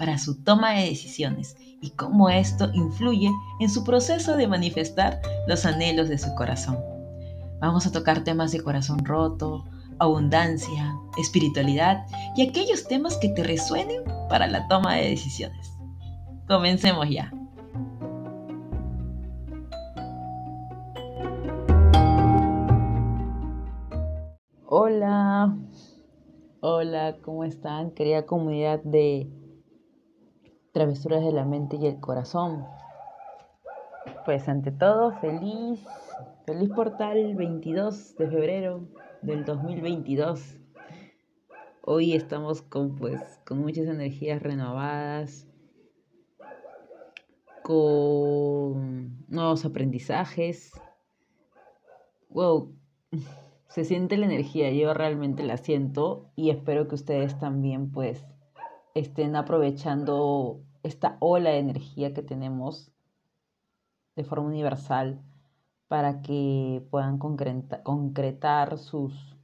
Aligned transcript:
para 0.00 0.16
su 0.16 0.42
toma 0.42 0.72
de 0.72 0.86
decisiones 0.86 1.58
y 1.82 1.90
cómo 1.90 2.30
esto 2.30 2.70
influye 2.72 3.30
en 3.60 3.68
su 3.68 3.84
proceso 3.84 4.34
de 4.34 4.48
manifestar 4.48 5.20
los 5.46 5.66
anhelos 5.66 6.08
de 6.08 6.16
su 6.16 6.34
corazón. 6.36 6.78
Vamos 7.60 7.86
a 7.86 7.92
tocar 7.92 8.24
temas 8.24 8.50
de 8.50 8.62
corazón 8.62 9.04
roto, 9.04 9.62
abundancia, 9.98 10.96
espiritualidad 11.18 12.06
y 12.34 12.48
aquellos 12.48 12.88
temas 12.88 13.18
que 13.18 13.28
te 13.28 13.44
resuenen 13.44 14.02
para 14.30 14.46
la 14.46 14.66
toma 14.68 14.94
de 14.94 15.10
decisiones. 15.10 15.70
Comencemos 16.48 17.06
ya. 17.10 17.30
Hola, 24.64 25.54
hola, 26.60 27.18
¿cómo 27.20 27.44
están? 27.44 27.90
Querida 27.90 28.24
comunidad 28.24 28.82
de 28.82 29.28
travesuras 30.72 31.24
de 31.24 31.32
la 31.32 31.44
mente 31.44 31.76
y 31.76 31.86
el 31.86 32.00
corazón. 32.00 32.66
Pues 34.24 34.48
ante 34.48 34.70
todo, 34.70 35.12
feliz, 35.20 35.84
feliz 36.46 36.70
portal 36.70 37.34
22 37.34 38.16
de 38.16 38.28
febrero 38.28 38.88
del 39.22 39.44
2022. 39.44 40.56
Hoy 41.82 42.14
estamos 42.14 42.62
con 42.62 42.96
pues 42.96 43.20
con 43.46 43.58
muchas 43.58 43.86
energías 43.86 44.42
renovadas, 44.42 45.48
con 47.62 49.26
nuevos 49.28 49.64
aprendizajes. 49.64 50.72
Wow, 52.28 52.76
se 53.68 53.84
siente 53.84 54.16
la 54.16 54.26
energía, 54.26 54.70
yo 54.70 54.94
realmente 54.94 55.42
la 55.42 55.56
siento 55.56 56.30
y 56.36 56.50
espero 56.50 56.86
que 56.86 56.94
ustedes 56.94 57.38
también 57.38 57.90
pues 57.90 58.24
estén 58.94 59.36
aprovechando 59.36 60.62
esta 60.82 61.16
ola 61.20 61.50
de 61.50 61.58
energía 61.58 62.14
que 62.14 62.22
tenemos 62.22 62.92
de 64.16 64.24
forma 64.24 64.48
universal 64.48 65.22
para 65.88 66.22
que 66.22 66.86
puedan 66.90 67.18
concretar 67.18 68.78
sus, 68.78 69.36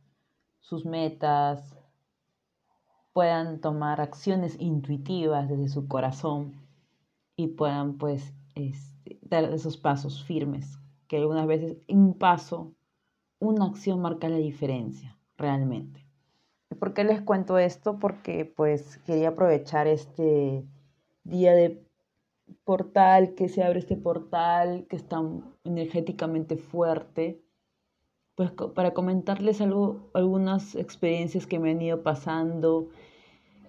sus 0.61 0.85
metas, 0.85 1.77
puedan 3.13 3.61
tomar 3.61 4.01
acciones 4.01 4.57
intuitivas 4.61 5.49
desde 5.49 5.69
su 5.69 5.89
corazón 5.89 6.53
y 7.35 7.49
puedan 7.49 7.99
pues 7.99 8.35
este, 8.55 9.19
dar 9.23 9.45
esos 9.53 9.77
pasos 9.77 10.23
firmes, 10.23 10.79
que 11.09 11.17
algunas 11.17 11.47
veces 11.47 11.79
un 11.89 12.15
paso, 12.15 12.75
una 13.39 13.67
acción 13.67 14.01
marca 14.01 14.29
la 14.29 14.37
diferencia 14.37 15.19
realmente. 15.37 16.06
¿Por 16.75 16.95
qué 16.95 17.05
les 17.05 17.21
cuento 17.23 17.59
esto? 17.59 17.99
Porque 17.99 18.45
pues 18.45 18.99
quería 19.07 19.29
aprovechar 19.29 19.87
este 19.87 20.65
día 21.25 21.55
de 21.55 21.83
portal, 22.65 23.35
que 23.35 23.49
se 23.49 23.63
abre 23.63 23.79
este 23.79 23.97
portal, 23.97 24.87
que 24.89 24.97
está 24.97 25.23
energéticamente 25.65 26.57
fuerte, 26.57 27.41
pues 28.35 28.51
para 28.51 28.93
comentarles 28.93 29.61
algo, 29.61 30.11
algunas 30.13 30.75
experiencias 30.75 31.47
que 31.47 31.59
me 31.59 31.71
han 31.71 31.81
ido 31.81 32.03
pasando 32.03 32.89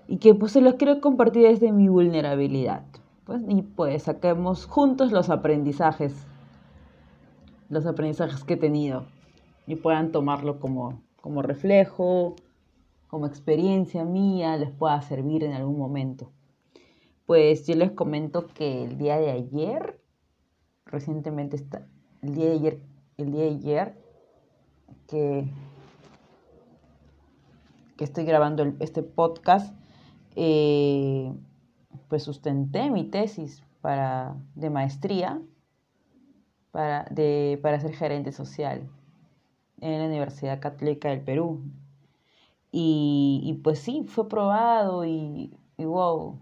y 0.07 0.17
que 0.17 0.35
pues 0.35 0.51
se 0.51 0.61
las 0.61 0.75
quiero 0.75 0.99
compartir 0.99 1.47
desde 1.47 1.71
mi 1.71 1.87
vulnerabilidad. 1.87 2.83
Pues, 3.25 3.41
y 3.47 3.61
pues 3.61 4.03
saquemos 4.03 4.65
juntos 4.65 5.11
los 5.11 5.29
aprendizajes, 5.29 6.13
los 7.69 7.85
aprendizajes 7.85 8.43
que 8.43 8.53
he 8.55 8.57
tenido 8.57 9.05
y 9.67 9.75
puedan 9.75 10.11
tomarlo 10.11 10.59
como, 10.59 11.01
como 11.21 11.41
reflejo, 11.41 12.35
como 13.07 13.25
experiencia 13.25 14.03
mía, 14.05 14.57
les 14.57 14.71
pueda 14.71 15.01
servir 15.01 15.43
en 15.43 15.53
algún 15.53 15.77
momento. 15.77 16.31
Pues 17.25 17.65
yo 17.67 17.75
les 17.75 17.91
comento 17.91 18.47
que 18.47 18.83
el 18.83 18.97
día 18.97 19.17
de 19.17 19.31
ayer, 19.31 19.99
recientemente 20.85 21.55
está, 21.55 21.87
el 22.21 22.35
día 22.35 22.45
de 22.45 22.51
ayer, 22.51 22.81
el 23.17 23.31
día 23.31 23.43
de 23.43 23.49
ayer, 23.49 23.97
que, 25.07 25.49
que 27.97 28.03
estoy 28.03 28.25
grabando 28.25 28.73
este 28.79 29.03
podcast, 29.03 29.73
eh, 30.35 31.33
pues 32.07 32.23
sustenté 32.23 32.89
mi 32.91 33.05
tesis 33.05 33.63
para, 33.81 34.35
de 34.55 34.69
maestría 34.69 35.41
para, 36.71 37.05
de, 37.09 37.59
para 37.61 37.79
ser 37.79 37.93
gerente 37.93 38.31
social 38.31 38.87
en 39.81 39.99
la 39.99 40.05
Universidad 40.05 40.59
Católica 40.59 41.09
del 41.09 41.21
Perú. 41.21 41.63
Y, 42.71 43.59
pues 43.63 43.79
sí, 43.79 44.03
fue 44.07 44.27
probado 44.27 45.05
y, 45.05 45.57
wow. 45.77 46.39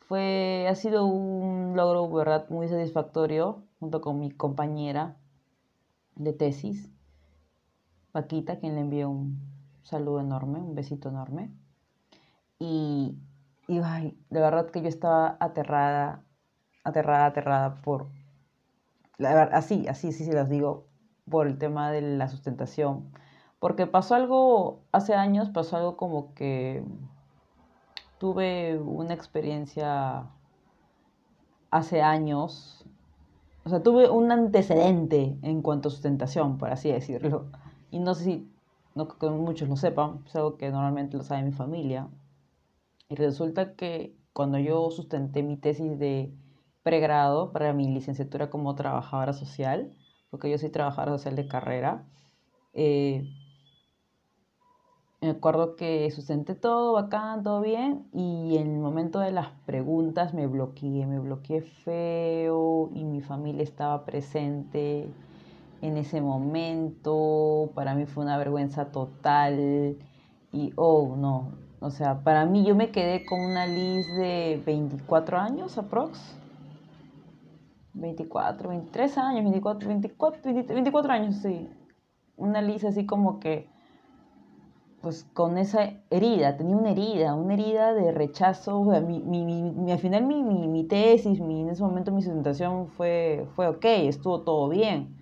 Fue, 0.00 0.66
ha 0.68 0.74
sido 0.74 1.06
un 1.06 1.76
logro, 1.76 2.08
¿verdad? 2.10 2.48
Muy 2.50 2.68
satisfactorio 2.68 3.62
junto 3.78 4.00
con 4.00 4.18
mi 4.18 4.30
compañera 4.30 5.16
de 6.16 6.32
tesis, 6.32 6.90
Paquita, 8.12 8.58
quien 8.58 8.74
le 8.74 8.80
envió 8.80 9.10
un 9.10 9.38
saludo 9.82 10.20
enorme, 10.20 10.58
un 10.58 10.74
besito 10.74 11.10
enorme. 11.10 11.52
Y, 12.58 13.16
y 13.68 13.78
ay, 13.78 14.18
de 14.30 14.40
verdad 14.40 14.70
que 14.70 14.82
yo 14.82 14.88
estaba 14.88 15.36
aterrada, 15.40 16.24
aterrada, 16.84 17.26
aterrada 17.26 17.74
por, 17.82 18.08
la 19.18 19.42
así, 19.42 19.86
así, 19.88 20.12
sí, 20.12 20.24
sí, 20.24 20.32
los 20.32 20.48
digo, 20.48 20.86
por 21.28 21.46
el 21.46 21.58
tema 21.58 21.90
de 21.90 22.00
la 22.00 22.28
sustentación 22.28 23.12
porque 23.58 23.86
pasó 23.86 24.14
algo, 24.14 24.80
hace 24.92 25.14
años 25.14 25.50
pasó 25.50 25.76
algo 25.76 25.96
como 25.96 26.34
que 26.34 26.84
tuve 28.18 28.78
una 28.78 29.14
experiencia 29.14 30.26
hace 31.70 32.02
años, 32.02 32.84
o 33.64 33.68
sea, 33.68 33.82
tuve 33.82 34.08
un 34.08 34.32
antecedente 34.32 35.38
en 35.42 35.62
cuanto 35.62 35.88
a 35.88 35.90
sustentación, 35.90 36.58
por 36.58 36.70
así 36.70 36.90
decirlo. 36.90 37.50
Y 37.90 38.00
no 38.00 38.14
sé 38.14 38.24
si, 38.24 38.52
muchos 38.94 39.68
lo 39.68 39.76
sepan, 39.76 40.22
es 40.26 40.36
algo 40.36 40.56
que 40.56 40.70
normalmente 40.70 41.16
lo 41.16 41.22
sabe 41.22 41.42
mi 41.42 41.52
familia. 41.52 42.08
Y 43.08 43.14
resulta 43.14 43.74
que 43.74 44.16
cuando 44.32 44.58
yo 44.58 44.90
sustenté 44.90 45.42
mi 45.42 45.56
tesis 45.56 45.98
de 45.98 46.32
pregrado 46.82 47.52
para 47.52 47.72
mi 47.72 47.88
licenciatura 47.88 48.50
como 48.50 48.74
trabajadora 48.74 49.32
social, 49.32 49.92
porque 50.30 50.50
yo 50.50 50.58
soy 50.58 50.70
trabajadora 50.70 51.18
social 51.18 51.36
de 51.36 51.48
carrera, 51.48 52.06
eh, 52.72 53.28
me 55.20 55.30
acuerdo 55.30 55.74
que 55.74 56.08
sustenté 56.12 56.54
todo 56.54 56.92
bacán, 56.92 57.42
todo 57.42 57.60
bien, 57.60 58.06
y 58.12 58.56
en 58.56 58.74
el 58.74 58.78
momento 58.78 59.18
de 59.18 59.32
las 59.32 59.48
preguntas 59.66 60.32
me 60.32 60.46
bloqueé, 60.46 61.06
me 61.06 61.18
bloqueé 61.18 61.62
feo 61.62 62.90
y 62.94 63.04
mi 63.04 63.20
familia 63.20 63.64
estaba 63.64 64.04
presente 64.04 65.08
en 65.82 65.96
ese 65.96 66.20
momento. 66.20 67.70
Para 67.74 67.94
mí 67.94 68.06
fue 68.06 68.22
una 68.24 68.38
vergüenza 68.38 68.92
total 68.92 69.96
y, 70.52 70.72
oh, 70.76 71.16
no, 71.16 71.50
o 71.80 71.90
sea, 71.90 72.22
para 72.22 72.46
mí 72.46 72.64
yo 72.64 72.76
me 72.76 72.90
quedé 72.90 73.24
con 73.24 73.40
una 73.40 73.66
lista 73.66 74.14
de 74.14 74.62
24 74.64 75.38
años 75.38 75.78
aprox. 75.78 76.36
24, 77.94 78.68
23 78.68 79.18
años, 79.18 79.42
24, 79.42 79.88
24, 79.88 80.40
24 80.52 81.12
años, 81.12 81.36
sí. 81.36 81.68
Una 82.36 82.62
lista 82.62 82.88
así 82.88 83.04
como 83.04 83.40
que 83.40 83.68
pues 85.08 85.26
con 85.32 85.56
esa 85.56 85.94
herida, 86.10 86.58
tenía 86.58 86.76
una 86.76 86.90
herida, 86.90 87.34
una 87.34 87.54
herida 87.54 87.94
de 87.94 88.12
rechazo. 88.12 88.82
mi, 88.82 89.20
mi, 89.22 89.90
al 89.90 89.98
final 89.98 90.26
mi, 90.26 90.42
mi, 90.42 90.84
tesis, 90.84 91.40
mi, 91.40 91.62
en 91.62 91.70
ese 91.70 91.82
momento 91.82 92.12
mi 92.12 92.20
sustentación 92.20 92.88
fue, 92.88 93.46
fue 93.56 93.68
ok, 93.68 93.84
estuvo 93.86 94.42
todo 94.42 94.68
bien. 94.68 95.16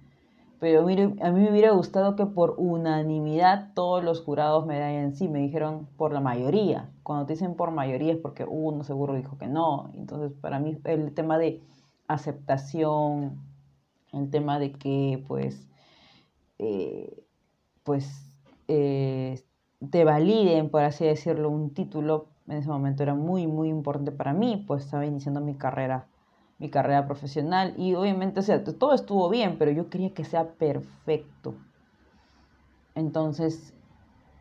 Pero 0.59 0.81
a 0.81 0.85
mí 0.87 1.41
me 1.41 1.51
hubiera 1.53 1.71
gustado 1.71 2.17
que 2.17 2.27
por 2.27 2.57
unanimidad 2.59 3.75
todos 3.75 4.03
los 4.03 4.23
jurados 4.23 4.67
me 4.67 4.99
en 4.99 5.15
sí, 5.15 5.29
me 5.29 5.39
dijeron 5.39 5.87
por 5.97 6.13
la 6.13 6.21
mayoría. 6.21 6.91
Cuando 7.05 7.27
te 7.27 7.35
dicen 7.35 7.55
por 7.55 7.71
mayoría 7.71 8.15
es 8.15 8.19
porque 8.19 8.45
uno 8.45 8.83
seguro 8.83 9.15
dijo 9.15 9.39
que 9.39 9.47
no. 9.47 9.93
Entonces 9.95 10.33
para 10.41 10.59
mí 10.59 10.77
el 10.83 11.15
tema 11.15 11.39
de 11.39 11.63
aceptación, 12.09 13.41
el 14.13 14.31
tema 14.31 14.59
de 14.59 14.73
que 14.73 15.23
pues, 15.29 15.69
eh, 16.59 17.23
pues 17.85 18.33
eh, 18.69 19.46
te 19.91 20.05
validen, 20.05 20.71
por 20.71 20.83
así 20.83 21.05
decirlo, 21.05 21.51
un 21.51 21.75
título, 21.75 22.27
en 22.49 22.59
ese 22.59 22.69
momento 22.69 23.03
era 23.03 23.15
muy, 23.15 23.47
muy 23.47 23.69
importante 23.69 24.13
para 24.13 24.33
mí, 24.33 24.65
pues 24.67 24.85
estaba 24.85 25.07
iniciando 25.07 25.41
mi 25.41 25.55
carrera 25.55 26.07
mi 26.59 26.71
carrera 26.71 27.07
profesional 27.07 27.75
y 27.77 27.95
obviamente, 27.95 28.41
o 28.41 28.75
todo 28.75 28.95
estuvo 28.95 29.29
bien, 29.29 29.57
pero 29.59 29.71
yo 29.71 29.91
quería 29.91 30.11
que 30.15 30.25
sea 30.25 30.53
perfecto. 30.55 31.55
Entonces, 32.95 33.75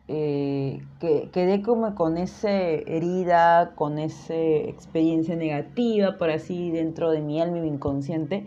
eh, 0.08 0.80
que, 1.00 1.30
quedé 1.30 1.62
como 1.62 1.94
con 1.94 2.16
esa 2.16 2.50
herida, 2.50 3.74
con 3.74 3.98
esa 3.98 4.34
experiencia 4.34 5.36
negativa, 5.36 6.16
por 6.16 6.30
así, 6.30 6.70
dentro 6.70 7.10
de 7.10 7.20
mi 7.20 7.40
alma 7.40 7.58
y 7.58 7.62
mi 7.62 7.68
inconsciente. 7.68 8.46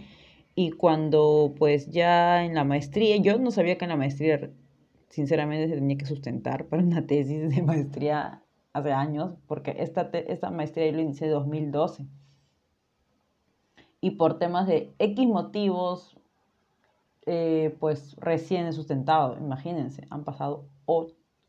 Y 0.56 0.72
cuando 0.72 1.54
pues 1.58 1.92
ya 1.92 2.44
en 2.44 2.56
la 2.56 2.64
maestría, 2.64 3.18
yo 3.18 3.38
no 3.38 3.52
sabía 3.52 3.78
que 3.78 3.86
en 3.86 3.90
la 3.90 3.98
maestría 3.98 4.50
sinceramente 5.10 5.68
se 5.68 5.76
tenía 5.76 5.98
que 5.98 6.06
sustentar 6.06 6.66
para 6.66 6.84
una 6.84 7.06
tesis 7.06 7.50
de 7.56 7.62
maestría 7.62 8.44
hace 8.74 8.92
años, 8.92 9.36
porque 9.48 9.76
esta, 9.80 10.10
esta 10.14 10.52
maestría 10.52 10.88
yo 10.88 10.98
la 10.98 11.02
inicié 11.02 11.28
en 11.28 11.34
2012. 11.34 12.06
Y 14.02 14.12
por 14.12 14.40
temas 14.40 14.68
de 14.68 14.94
X 14.98 15.28
motivos, 15.28 16.16
eh, 17.26 17.76
pues 17.80 18.16
recién 18.18 18.68
he 18.68 18.72
sustentado, 18.72 19.38
imagínense, 19.38 20.08
han 20.10 20.24
pasado 20.24 20.66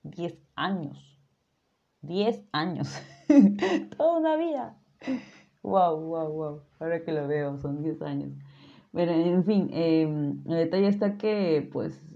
10 0.02 0.36
años. 0.56 1.18
10 2.02 2.42
años. 2.52 3.00
Toda 3.96 4.18
una 4.18 4.36
vida. 4.36 4.76
Wow, 5.62 6.00
wow, 6.00 6.32
wow. 6.32 6.62
Ahora 6.80 7.04
que 7.04 7.12
lo 7.12 7.28
veo, 7.28 7.58
son 7.58 7.82
10 7.82 8.02
años. 8.02 8.32
Pero, 8.92 9.12
en 9.12 9.44
fin, 9.44 9.70
em, 9.72 10.42
el 10.46 10.56
detalle 10.56 10.88
está 10.88 11.16
que, 11.16 11.68
pues, 11.72 12.09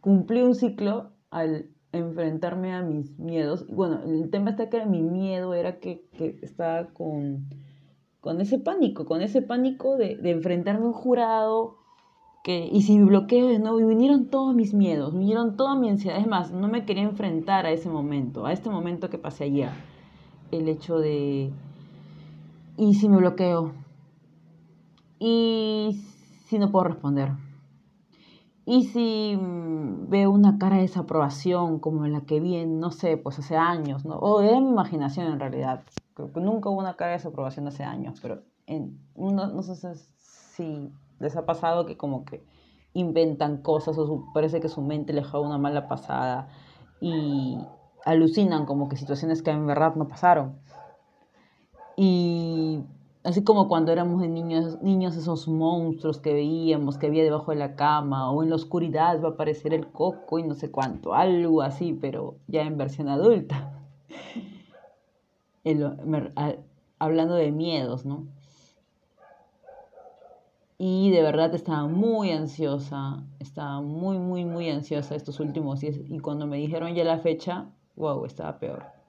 cumplí 0.00 0.42
un 0.42 0.54
ciclo 0.54 1.10
al 1.30 1.70
enfrentarme 1.92 2.72
a 2.72 2.82
mis 2.82 3.18
miedos. 3.18 3.66
Bueno, 3.68 4.02
el 4.04 4.30
tema 4.30 4.50
está 4.50 4.68
que 4.68 4.84
mi 4.86 5.02
miedo 5.02 5.54
era 5.54 5.78
que, 5.80 6.08
estaba 6.42 6.86
con, 6.86 7.48
con 8.20 8.40
ese 8.40 8.58
pánico, 8.58 9.04
con 9.04 9.22
ese 9.22 9.42
pánico 9.42 9.96
de, 9.96 10.16
de 10.16 10.30
enfrentarme 10.30 10.84
a 10.84 10.88
un 10.88 10.92
jurado 10.92 11.78
que, 12.42 12.68
y 12.72 12.82
si 12.82 12.98
me 12.98 13.04
bloqueo 13.04 13.50
y 13.50 13.84
vinieron 13.84 14.26
todos 14.30 14.54
mis 14.54 14.72
miedos, 14.72 15.12
vinieron 15.12 15.56
toda 15.56 15.76
mi 15.76 15.90
ansiedad. 15.90 16.18
Es 16.18 16.26
más, 16.26 16.52
no 16.52 16.68
me 16.68 16.84
quería 16.84 17.02
enfrentar 17.02 17.66
a 17.66 17.70
ese 17.70 17.88
momento, 17.88 18.46
a 18.46 18.52
este 18.52 18.70
momento 18.70 19.10
que 19.10 19.18
pasé 19.18 19.44
ayer. 19.44 19.70
El 20.50 20.68
hecho 20.68 20.98
de, 20.98 21.50
¿y 22.76 22.94
si 22.94 23.08
me 23.08 23.18
bloqueo? 23.18 23.72
¿Y 25.18 26.00
si 26.46 26.58
no 26.58 26.70
puedo 26.70 26.84
responder? 26.84 27.49
¿Y 28.70 28.84
si 28.84 29.36
mm, 29.36 30.10
veo 30.10 30.30
una 30.30 30.56
cara 30.56 30.76
de 30.76 30.82
desaprobación 30.82 31.80
como 31.80 32.06
la 32.06 32.20
que 32.20 32.38
vi 32.38 32.64
no 32.66 32.92
sé, 32.92 33.16
pues 33.16 33.36
hace 33.40 33.56
años, 33.56 34.04
¿no? 34.04 34.14
O 34.14 34.42
era 34.42 34.60
mi 34.60 34.68
imaginación 34.68 35.26
en 35.26 35.40
realidad. 35.40 35.82
Creo 36.14 36.32
que 36.32 36.38
nunca 36.38 36.68
hubo 36.68 36.78
una 36.78 36.94
cara 36.94 37.10
de 37.10 37.16
desaprobación 37.16 37.66
hace 37.66 37.82
años, 37.82 38.20
pero 38.22 38.42
en, 38.68 38.96
no, 39.16 39.48
no 39.48 39.62
sé 39.64 39.74
si 39.96 40.92
les 41.18 41.34
ha 41.34 41.46
pasado 41.46 41.84
que 41.84 41.96
como 41.96 42.24
que 42.24 42.44
inventan 42.92 43.56
cosas 43.60 43.98
o 43.98 44.24
parece 44.32 44.60
que 44.60 44.68
su 44.68 44.82
mente 44.82 45.12
les 45.12 45.26
juega 45.26 45.44
una 45.44 45.58
mala 45.58 45.88
pasada 45.88 46.46
y 47.00 47.58
alucinan 48.04 48.66
como 48.66 48.88
que 48.88 48.96
situaciones 48.96 49.42
que 49.42 49.50
en 49.50 49.66
verdad 49.66 49.96
no 49.96 50.06
pasaron. 50.06 50.60
Y 51.96 52.84
así 53.22 53.44
como 53.44 53.68
cuando 53.68 53.92
éramos 53.92 54.26
niños, 54.26 54.80
niños 54.82 55.16
esos 55.16 55.46
monstruos 55.48 56.18
que 56.18 56.32
veíamos 56.32 56.98
que 56.98 57.06
había 57.06 57.22
debajo 57.22 57.52
de 57.52 57.58
la 57.58 57.76
cama 57.76 58.30
o 58.30 58.42
en 58.42 58.50
la 58.50 58.56
oscuridad 58.56 59.22
va 59.22 59.28
a 59.28 59.32
aparecer 59.32 59.74
el 59.74 59.88
coco 59.88 60.38
y 60.38 60.42
no 60.42 60.54
sé 60.54 60.70
cuánto, 60.70 61.14
algo 61.14 61.62
así, 61.62 61.92
pero 61.92 62.36
ya 62.46 62.62
en 62.62 62.78
versión 62.78 63.08
adulta. 63.08 63.74
hablando 66.98 67.34
de 67.34 67.50
miedos, 67.50 68.04
¿no? 68.04 68.26
Y 70.78 71.10
de 71.10 71.22
verdad 71.22 71.54
estaba 71.54 71.86
muy 71.86 72.30
ansiosa, 72.30 73.22
estaba 73.38 73.82
muy, 73.82 74.18
muy, 74.18 74.46
muy 74.46 74.70
ansiosa 74.70 75.14
estos 75.14 75.38
últimos 75.38 75.80
días. 75.80 75.96
Y 76.08 76.18
cuando 76.20 76.46
me 76.46 76.56
dijeron 76.56 76.94
ya 76.94 77.04
la 77.04 77.18
fecha, 77.18 77.66
wow, 77.96 78.24
estaba 78.24 78.58
peor. 78.58 78.99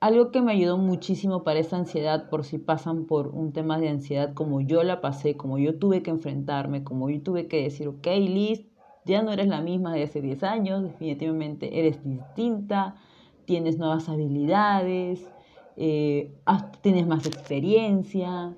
Algo 0.00 0.30
que 0.30 0.40
me 0.40 0.52
ayudó 0.52 0.78
muchísimo 0.78 1.44
para 1.44 1.60
esta 1.60 1.76
ansiedad, 1.76 2.30
por 2.30 2.44
si 2.44 2.56
pasan 2.56 3.04
por 3.04 3.28
un 3.28 3.52
tema 3.52 3.78
de 3.78 3.90
ansiedad 3.90 4.32
como 4.32 4.62
yo 4.62 4.82
la 4.82 5.02
pasé, 5.02 5.36
como 5.36 5.58
yo 5.58 5.78
tuve 5.78 6.02
que 6.02 6.10
enfrentarme, 6.10 6.84
como 6.84 7.10
yo 7.10 7.20
tuve 7.22 7.48
que 7.48 7.62
decir, 7.64 7.86
ok, 7.86 8.06
Liz, 8.16 8.64
ya 9.04 9.22
no 9.22 9.30
eres 9.30 9.48
la 9.48 9.60
misma 9.60 9.92
de 9.92 10.04
hace 10.04 10.22
10 10.22 10.42
años, 10.42 10.84
definitivamente 10.84 11.78
eres 11.78 12.02
distinta, 12.02 12.96
tienes 13.44 13.76
nuevas 13.76 14.08
habilidades, 14.08 15.22
eh, 15.76 16.32
tienes 16.80 17.06
más 17.06 17.26
experiencia, 17.26 18.56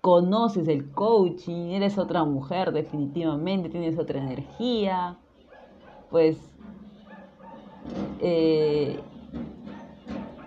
conoces 0.00 0.68
el 0.68 0.90
coaching, 0.90 1.72
eres 1.72 1.98
otra 1.98 2.24
mujer 2.24 2.72
definitivamente, 2.72 3.68
tienes 3.68 3.98
otra 3.98 4.20
energía, 4.20 5.18
pues 6.08 6.38
eh, 8.20 8.98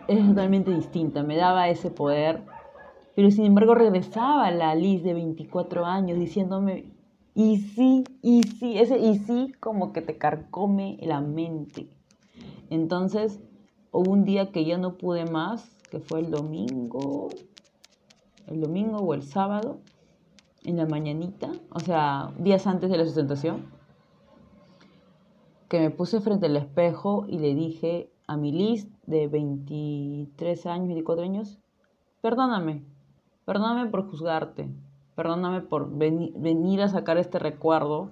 es 0.07 0.27
totalmente 0.27 0.71
distinta, 0.71 1.23
me 1.23 1.35
daba 1.35 1.69
ese 1.69 1.91
poder, 1.91 2.43
pero 3.15 3.31
sin 3.31 3.45
embargo 3.45 3.75
regresaba 3.75 4.51
la 4.51 4.75
Liz 4.75 5.03
de 5.03 5.13
24 5.13 5.85
años 5.85 6.17
diciéndome, 6.17 6.85
y 7.33 7.57
sí, 7.57 8.03
y 8.21 8.43
sí, 8.43 8.77
ese 8.77 8.99
y 8.99 9.19
sí 9.19 9.53
como 9.59 9.93
que 9.93 10.01
te 10.01 10.17
carcome 10.17 10.97
la 11.01 11.21
mente. 11.21 11.87
Entonces, 12.69 13.39
hubo 13.91 14.11
un 14.11 14.25
día 14.25 14.51
que 14.51 14.65
ya 14.65 14.77
no 14.77 14.97
pude 14.97 15.25
más, 15.25 15.81
que 15.89 15.99
fue 15.99 16.19
el 16.19 16.31
domingo, 16.31 17.29
el 18.47 18.61
domingo 18.61 18.97
o 18.97 19.13
el 19.13 19.23
sábado, 19.23 19.79
en 20.63 20.77
la 20.77 20.85
mañanita, 20.85 21.51
o 21.71 21.79
sea, 21.79 22.33
días 22.37 22.67
antes 22.67 22.89
de 22.89 22.97
la 22.97 23.05
sustentación, 23.05 23.65
que 25.69 25.79
me 25.79 25.89
puse 25.89 26.19
frente 26.19 26.47
al 26.47 26.57
espejo 26.57 27.25
y 27.27 27.39
le 27.39 27.55
dije 27.55 28.10
a 28.31 28.37
mi 28.37 28.53
Liz 28.53 28.87
de 29.05 29.27
23 29.27 30.65
años, 30.65 30.87
24 30.87 31.23
años, 31.23 31.59
perdóname, 32.21 32.81
perdóname 33.43 33.89
por 33.89 34.09
juzgarte, 34.09 34.69
perdóname 35.15 35.59
por 35.59 35.89
venir 35.89 36.81
a 36.81 36.87
sacar 36.87 37.17
este 37.17 37.39
recuerdo. 37.39 38.11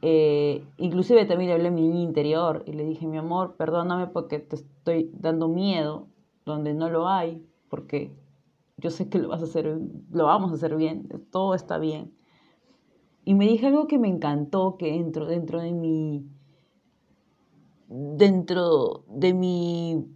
Eh, 0.00 0.64
inclusive 0.78 1.26
también 1.26 1.48
le 1.48 1.54
hablé 1.54 1.68
a 1.68 1.70
mi 1.70 1.82
niño 1.82 2.02
interior 2.02 2.62
y 2.66 2.72
le 2.72 2.84
dije, 2.84 3.06
mi 3.06 3.18
amor, 3.18 3.56
perdóname 3.56 4.06
porque 4.06 4.38
te 4.38 4.56
estoy 4.56 5.10
dando 5.12 5.48
miedo 5.48 6.06
donde 6.46 6.72
no 6.72 6.88
lo 6.88 7.06
hay, 7.06 7.44
porque 7.68 8.16
yo 8.78 8.88
sé 8.88 9.10
que 9.10 9.18
lo 9.18 9.28
vas 9.28 9.42
a 9.42 9.44
hacer, 9.44 9.78
lo 10.12 10.24
vamos 10.24 10.50
a 10.50 10.54
hacer 10.54 10.76
bien, 10.76 11.08
todo 11.30 11.54
está 11.54 11.76
bien. 11.76 12.14
Y 13.26 13.34
me 13.34 13.46
dije 13.46 13.66
algo 13.66 13.86
que 13.86 13.98
me 13.98 14.08
encantó, 14.08 14.76
que 14.78 14.92
dentro, 14.92 15.26
dentro 15.26 15.60
de 15.60 15.72
mi, 15.72 16.24
dentro 17.88 19.04
de 19.08 19.34
mi 19.34 20.06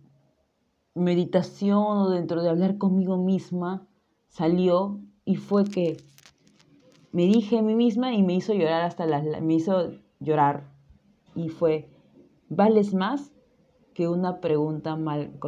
meditación 0.95 1.83
o 1.83 2.11
dentro 2.11 2.43
de 2.43 2.51
hablar 2.51 2.79
conmigo 2.79 3.17
misma, 3.17 3.87
salió 4.29 5.01
y 5.25 5.37
fue 5.37 5.65
que 5.65 5.97
me 7.13 7.25
dije 7.25 7.59
a 7.59 7.63
mí 7.63 7.75
misma 7.75 8.15
y 8.15 8.23
me 8.23 8.35
hizo 8.35 8.55
llorar 8.55 8.83
hasta 8.83 9.07
las, 9.07 9.25
me 9.43 9.55
hizo 9.55 9.93
llorar 10.21 10.65
y 11.35 11.49
fue, 11.49 11.89
vales 12.49 12.95
más 12.95 13.33
que 13.95 14.09
una 14.09 14.41
pregunta 14.41 14.97
mal 14.97 15.39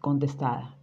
contestada. 0.00 0.76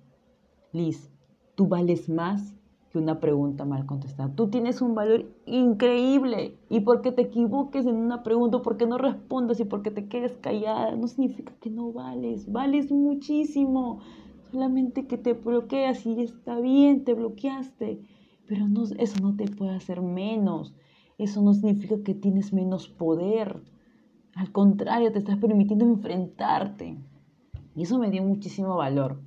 Liz, 0.71 1.09
tú 1.55 1.67
vales 1.67 2.09
más 2.09 2.56
que 2.97 3.03
una 3.03 3.19
pregunta 3.19 3.65
mal 3.65 3.85
contestada. 3.85 4.33
Tú 4.33 4.49
tienes 4.49 4.81
un 4.81 4.95
valor 4.95 5.25
increíble 5.45 6.57
y 6.69 6.81
porque 6.81 7.11
te 7.11 7.23
equivoques 7.23 7.85
en 7.85 7.95
una 7.95 8.23
pregunta, 8.23 8.61
porque 8.61 8.87
no 8.87 8.97
respondas 8.97 9.59
y 9.59 9.65
porque 9.65 9.91
te 9.91 10.07
quedes 10.07 10.37
callada, 10.37 10.95
no 10.95 11.07
significa 11.07 11.53
que 11.59 11.69
no 11.69 11.91
vales, 11.91 12.51
vales 12.51 12.91
muchísimo. 12.91 13.99
Solamente 14.51 15.07
que 15.07 15.17
te 15.17 15.33
bloqueas 15.33 16.05
y 16.05 16.21
está 16.21 16.59
bien, 16.59 17.03
te 17.03 17.13
bloqueaste, 17.13 18.01
pero 18.47 18.67
no, 18.67 18.83
eso 18.83 19.19
no 19.21 19.35
te 19.35 19.45
puede 19.45 19.75
hacer 19.75 20.01
menos. 20.01 20.73
Eso 21.17 21.41
no 21.41 21.53
significa 21.53 22.01
que 22.03 22.13
tienes 22.13 22.53
menos 22.53 22.87
poder. 22.87 23.61
Al 24.35 24.51
contrario, 24.51 25.11
te 25.11 25.19
estás 25.19 25.37
permitiendo 25.37 25.85
enfrentarte. 25.85 26.97
Y 27.75 27.83
eso 27.83 27.99
me 27.99 28.09
dio 28.09 28.23
muchísimo 28.23 28.77
valor 28.77 29.19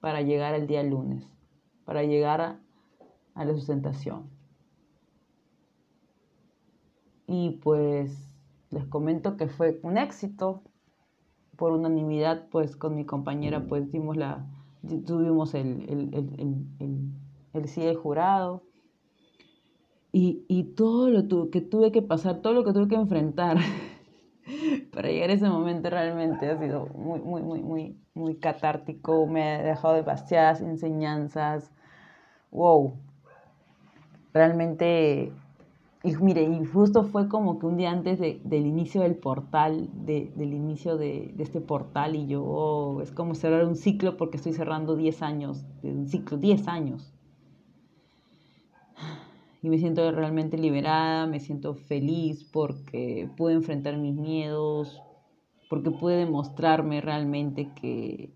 para 0.00 0.22
llegar 0.22 0.54
al 0.54 0.66
día 0.66 0.82
lunes 0.82 1.28
para 1.84 2.02
llegar 2.02 2.58
a, 3.34 3.44
la 3.44 3.54
sustentación. 3.54 4.30
Y 7.26 7.58
pues 7.62 8.34
les 8.70 8.84
comento 8.86 9.36
que 9.36 9.48
fue 9.48 9.80
un 9.82 9.98
éxito. 9.98 10.62
Por 11.56 11.72
unanimidad, 11.72 12.48
pues 12.50 12.76
con 12.76 12.96
mi 12.96 13.06
compañera, 13.06 13.66
pues 13.68 13.92
dimos 13.92 14.16
la, 14.16 14.44
tuvimos 15.06 15.54
el, 15.54 15.88
el, 15.88 17.10
el, 17.52 17.68
sí 17.68 17.82
del 17.82 17.96
jurado. 17.96 18.64
Y, 20.12 20.44
y, 20.48 20.74
todo 20.74 21.10
lo 21.10 21.50
que 21.50 21.60
tuve 21.60 21.90
que 21.90 22.02
pasar, 22.02 22.40
todo 22.40 22.52
lo 22.52 22.64
que 22.64 22.72
tuve 22.72 22.88
que 22.88 22.94
enfrentar 22.94 23.56
para 24.92 25.08
llegar 25.08 25.30
a 25.30 25.32
ese 25.32 25.48
momento 25.48 25.90
realmente 25.90 26.48
ha 26.48 26.58
sido 26.58 26.86
muy, 26.94 27.20
muy, 27.20 27.42
muy, 27.42 27.62
muy, 27.62 27.98
muy 28.14 28.36
catártico. 28.36 29.26
Me 29.26 29.42
ha 29.42 29.62
dejado 29.62 29.94
demasiadas 29.94 30.60
enseñanzas, 30.60 31.72
wow, 32.52 32.94
realmente, 34.34 35.32
y 36.02 36.16
mire, 36.16 36.42
y 36.42 36.64
justo 36.66 37.04
fue 37.04 37.28
como 37.28 37.58
que 37.58 37.66
un 37.66 37.76
día 37.76 37.92
antes 37.92 38.18
del 38.18 38.66
inicio 38.66 39.02
del 39.02 39.14
portal, 39.14 39.88
del 40.04 40.52
inicio 40.52 40.98
de, 40.98 41.32
este 41.38 41.60
portal, 41.60 42.16
y 42.16 42.26
yo, 42.26 42.44
oh, 42.44 43.00
es 43.00 43.12
como 43.12 43.36
cerrar 43.36 43.64
un 43.64 43.76
ciclo 43.76 44.16
porque 44.16 44.36
estoy 44.36 44.52
cerrando 44.52 44.96
10 44.96 45.22
años, 45.22 45.64
de 45.82 45.92
un 45.92 46.08
ciclo, 46.08 46.36
10 46.36 46.66
años. 46.68 47.14
Y 49.62 49.70
me 49.70 49.78
siento 49.78 50.10
realmente 50.10 50.58
liberada, 50.58 51.26
me 51.26 51.40
siento 51.40 51.74
feliz 51.74 52.44
porque 52.52 53.30
pude 53.36 53.54
enfrentar 53.54 53.96
mis 53.96 54.14
miedos, 54.14 55.00
porque 55.70 55.90
pude 55.90 56.16
demostrarme 56.16 57.00
realmente 57.00 57.70
que, 57.80 58.30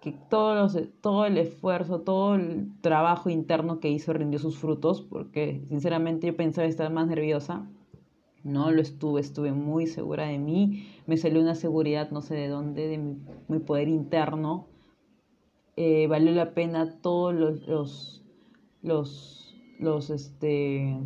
que 0.00 0.12
todo, 0.12 0.68
todo 1.00 1.26
el 1.26 1.38
esfuerzo, 1.38 2.00
todo 2.00 2.34
el 2.34 2.70
trabajo 2.80 3.30
interno 3.30 3.80
que 3.80 3.90
hizo 3.90 4.12
rindió 4.12 4.38
sus 4.38 4.58
frutos, 4.58 5.02
porque 5.02 5.64
sinceramente 5.68 6.26
yo 6.26 6.36
pensaba 6.36 6.66
estar 6.66 6.92
más 6.92 7.06
nerviosa. 7.06 7.68
No 8.44 8.70
lo 8.70 8.80
estuve, 8.80 9.20
estuve 9.20 9.52
muy 9.52 9.86
segura 9.86 10.26
de 10.26 10.38
mí, 10.38 10.86
me 11.06 11.16
salió 11.16 11.40
una 11.40 11.56
seguridad 11.56 12.10
no 12.12 12.22
sé 12.22 12.34
de 12.36 12.48
dónde, 12.48 12.86
de 12.86 12.98
mi, 12.98 13.58
poder 13.58 13.88
interno. 13.88 14.68
Eh, 15.76 16.06
valió 16.06 16.30
la 16.32 16.54
pena 16.54 17.00
todos 17.00 17.34
los, 17.34 17.66
los, 17.66 18.24
los, 18.82 19.56
los, 19.80 20.10
este, 20.10 20.96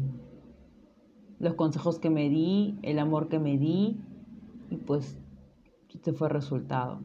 los 1.39 1.55
consejos 1.55 1.99
que 1.99 2.11
me 2.11 2.29
di, 2.29 2.79
el 2.83 2.99
amor 2.99 3.29
que 3.29 3.39
me 3.39 3.57
di, 3.57 3.99
y 4.69 4.77
pues 4.77 5.19
este 5.95 6.13
fue 6.13 6.29
el 6.29 6.35
resultado. 6.35 7.01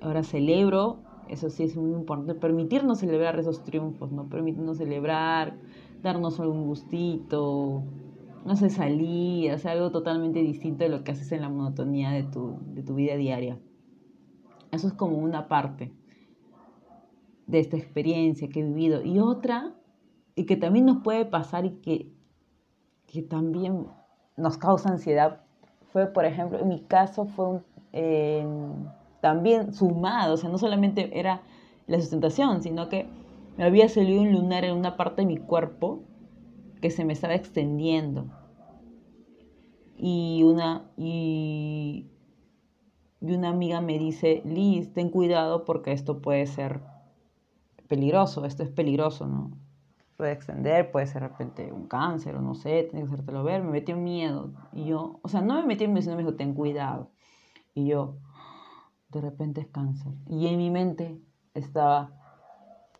Ahora 0.00 0.22
celebro, 0.22 0.98
eso 1.28 1.50
sí 1.50 1.64
es 1.64 1.76
muy 1.76 1.92
importante, 1.92 2.34
permitirnos 2.34 2.98
celebrar 2.98 3.38
esos 3.38 3.64
triunfos, 3.64 4.12
¿no? 4.12 4.28
Permitirnos 4.28 4.78
celebrar, 4.78 5.56
darnos 6.02 6.38
algún 6.38 6.66
gustito, 6.66 7.82
no 8.44 8.56
sé, 8.56 8.70
salir, 8.70 9.50
hacer 9.50 9.72
algo 9.72 9.90
totalmente 9.90 10.40
distinto 10.40 10.84
de 10.84 10.90
lo 10.90 11.02
que 11.02 11.12
haces 11.12 11.32
en 11.32 11.40
la 11.40 11.48
monotonía 11.48 12.10
de 12.10 12.22
tu, 12.22 12.58
de 12.74 12.82
tu 12.82 12.94
vida 12.94 13.16
diaria. 13.16 13.58
Eso 14.70 14.88
es 14.88 14.92
como 14.94 15.18
una 15.18 15.48
parte 15.48 15.92
de 17.46 17.58
esta 17.58 17.76
experiencia 17.76 18.48
que 18.48 18.60
he 18.60 18.64
vivido. 18.64 19.02
Y 19.02 19.18
otra, 19.18 19.74
y 20.34 20.44
que 20.44 20.56
también 20.56 20.86
nos 20.86 21.02
puede 21.02 21.24
pasar 21.24 21.64
y 21.64 21.70
que, 21.80 22.12
que 23.06 23.22
también 23.22 23.86
nos 24.36 24.58
causa 24.58 24.90
ansiedad, 24.90 25.40
fue, 25.92 26.06
por 26.06 26.24
ejemplo, 26.24 26.58
en 26.58 26.68
mi 26.68 26.82
caso 26.82 27.26
fue 27.26 27.46
un, 27.46 28.88
también 29.26 29.74
sumado, 29.74 30.34
o 30.34 30.36
sea, 30.36 30.48
no 30.50 30.56
solamente 30.56 31.18
era 31.18 31.42
la 31.88 31.98
sustentación, 31.98 32.62
sino 32.62 32.88
que 32.88 33.08
me 33.56 33.64
había 33.64 33.88
salido 33.88 34.22
un 34.22 34.30
lunar 34.30 34.64
en 34.64 34.76
una 34.76 34.96
parte 34.96 35.22
de 35.22 35.26
mi 35.26 35.36
cuerpo 35.36 36.04
que 36.80 36.92
se 36.92 37.04
me 37.04 37.12
estaba 37.12 37.34
extendiendo. 37.34 38.26
Y 39.96 40.44
una, 40.44 40.92
y, 40.96 42.06
una 43.20 43.48
amiga 43.48 43.80
me 43.80 43.98
dice, 43.98 44.42
Liz, 44.44 44.92
ten 44.92 45.10
cuidado 45.10 45.64
porque 45.64 45.90
esto 45.90 46.22
puede 46.22 46.46
ser 46.46 46.82
peligroso, 47.88 48.44
esto 48.44 48.62
es 48.62 48.70
peligroso, 48.70 49.26
¿no? 49.26 49.58
Puede 50.16 50.30
extender, 50.30 50.92
puede 50.92 51.08
ser 51.08 51.22
de 51.22 51.28
repente 51.30 51.72
un 51.72 51.88
cáncer 51.88 52.36
o 52.36 52.40
no 52.40 52.54
sé, 52.54 52.84
tienes 52.84 53.08
que 53.08 53.14
hacértelo 53.14 53.42
ver. 53.42 53.64
Me 53.64 53.72
metió 53.72 53.96
miedo. 53.96 54.52
Y 54.72 54.84
yo, 54.84 55.18
o 55.22 55.28
sea, 55.28 55.40
no 55.40 55.54
me 55.56 55.66
metió 55.66 55.88
miedo, 55.88 56.02
sino 56.02 56.14
me 56.14 56.22
dijo, 56.22 56.36
ten 56.36 56.54
cuidado. 56.54 57.10
Y 57.74 57.86
yo, 57.86 58.18
de 59.08 59.20
repente 59.20 59.60
es 59.60 59.68
cáncer. 59.68 60.12
Y 60.28 60.46
en 60.46 60.58
mi 60.58 60.70
mente 60.70 61.20
estaba, 61.54 62.10